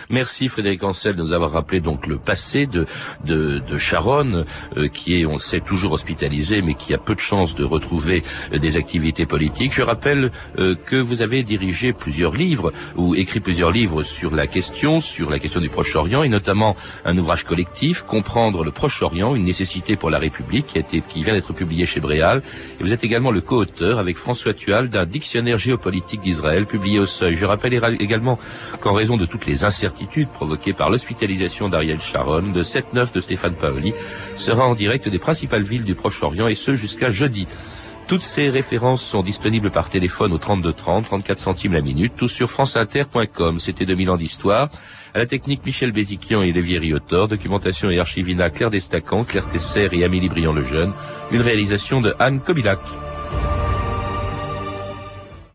Merci 0.09 0.49
Frédéric 0.49 0.83
Ancel 0.83 1.15
de 1.15 1.21
nous 1.21 1.31
avoir 1.31 1.51
rappelé 1.51 1.79
donc 1.79 2.07
le 2.07 2.17
passé 2.17 2.65
de 2.65 2.85
de, 3.23 3.59
de 3.59 3.77
Sharon, 3.77 4.45
euh, 4.77 4.87
qui 4.87 5.19
est, 5.19 5.25
on 5.25 5.33
le 5.33 5.39
sait, 5.39 5.61
toujours 5.61 5.93
hospitalisé, 5.93 6.61
mais 6.61 6.75
qui 6.75 6.93
a 6.93 6.97
peu 6.97 7.15
de 7.15 7.19
chances 7.19 7.55
de 7.55 7.63
retrouver 7.63 8.23
euh, 8.53 8.59
des 8.59 8.77
activités 8.77 9.25
politiques. 9.25 9.73
Je 9.73 9.81
rappelle 9.81 10.31
euh, 10.59 10.75
que 10.75 10.95
vous 10.95 11.21
avez 11.21 11.43
dirigé 11.43 11.93
plusieurs 11.93 12.33
livres 12.33 12.71
ou 12.95 13.15
écrit 13.15 13.39
plusieurs 13.39 13.71
livres 13.71 14.03
sur 14.03 14.35
la 14.35 14.47
question, 14.47 14.99
sur 14.99 15.29
la 15.29 15.39
question 15.39 15.61
du 15.61 15.69
Proche-Orient, 15.69 16.23
et 16.23 16.29
notamment 16.29 16.75
un 17.03 17.17
ouvrage 17.17 17.43
collectif, 17.43 18.03
Comprendre 18.03 18.63
le 18.63 18.71
Proche-Orient, 18.71 19.35
une 19.35 19.43
nécessité 19.43 19.95
pour 19.95 20.09
la 20.09 20.19
République, 20.19 20.67
qui, 20.67 20.77
a 20.77 20.81
été, 20.81 21.01
qui 21.01 21.23
vient 21.23 21.33
d'être 21.33 21.53
publié 21.53 21.85
chez 21.85 21.99
Bréal. 21.99 22.41
Et 22.79 22.83
vous 22.83 22.93
êtes 22.93 23.03
également 23.03 23.31
le 23.31 23.41
co-auteur 23.41 23.99
avec 23.99 24.17
François 24.17 24.53
Tual 24.53 24.89
d'un 24.89 25.05
dictionnaire 25.05 25.57
géopolitique 25.57 26.21
d'Israël, 26.21 26.65
publié 26.65 26.99
au 26.99 27.05
Seuil. 27.05 27.35
Je 27.35 27.45
rappelle 27.45 27.73
également 27.99 28.39
qu'en 28.81 28.93
raison 28.93 29.17
de 29.17 29.25
toutes 29.25 29.45
les 29.45 29.63
incertitude 29.75 30.29
provoquée 30.29 30.71
par 30.71 30.89
l'hospitalisation 30.89 31.67
d'Ariel 31.67 31.99
Sharon, 31.99 32.53
de 32.53 32.63
7-9 32.63 33.13
de 33.13 33.19
Stéphane 33.19 33.55
Paoli, 33.55 33.93
sera 34.37 34.65
en 34.65 34.73
direct 34.73 35.09
des 35.09 35.19
principales 35.19 35.63
villes 35.63 35.83
du 35.83 35.95
Proche-Orient 35.95 36.47
et 36.47 36.55
ce 36.55 36.75
jusqu'à 36.75 37.11
jeudi. 37.11 37.45
Toutes 38.07 38.21
ces 38.21 38.49
références 38.49 39.01
sont 39.01 39.23
disponibles 39.23 39.71
par 39.71 39.89
téléphone 39.89 40.31
au 40.31 40.37
32 40.37 40.71
30, 40.73 41.05
34 41.05 41.39
centimes 41.39 41.73
la 41.73 41.81
minute, 41.81 42.13
tout 42.15 42.27
sur 42.27 42.49
franceinter.com. 42.49 43.59
C'était 43.59 43.85
2000 43.85 44.11
ans 44.11 44.17
d'histoire. 44.17 44.69
À 45.13 45.17
la 45.17 45.25
technique, 45.25 45.65
Michel 45.65 45.91
Béziquian 45.91 46.41
et 46.43 46.51
Olivier 46.51 46.77
Riotor. 46.77 47.27
Documentation 47.27 47.89
et 47.89 47.99
archivina, 47.99 48.49
Claire 48.51 48.69
Destacan, 48.69 49.23
Claire 49.23 49.49
Tesser 49.49 49.89
et 49.91 50.03
Amélie 50.03 50.29
Briand-Lejeune. 50.29 50.93
Une 51.31 51.41
réalisation 51.41 51.99
de 51.99 52.13
Anne 52.19 52.41
Kobilac. 52.41 52.79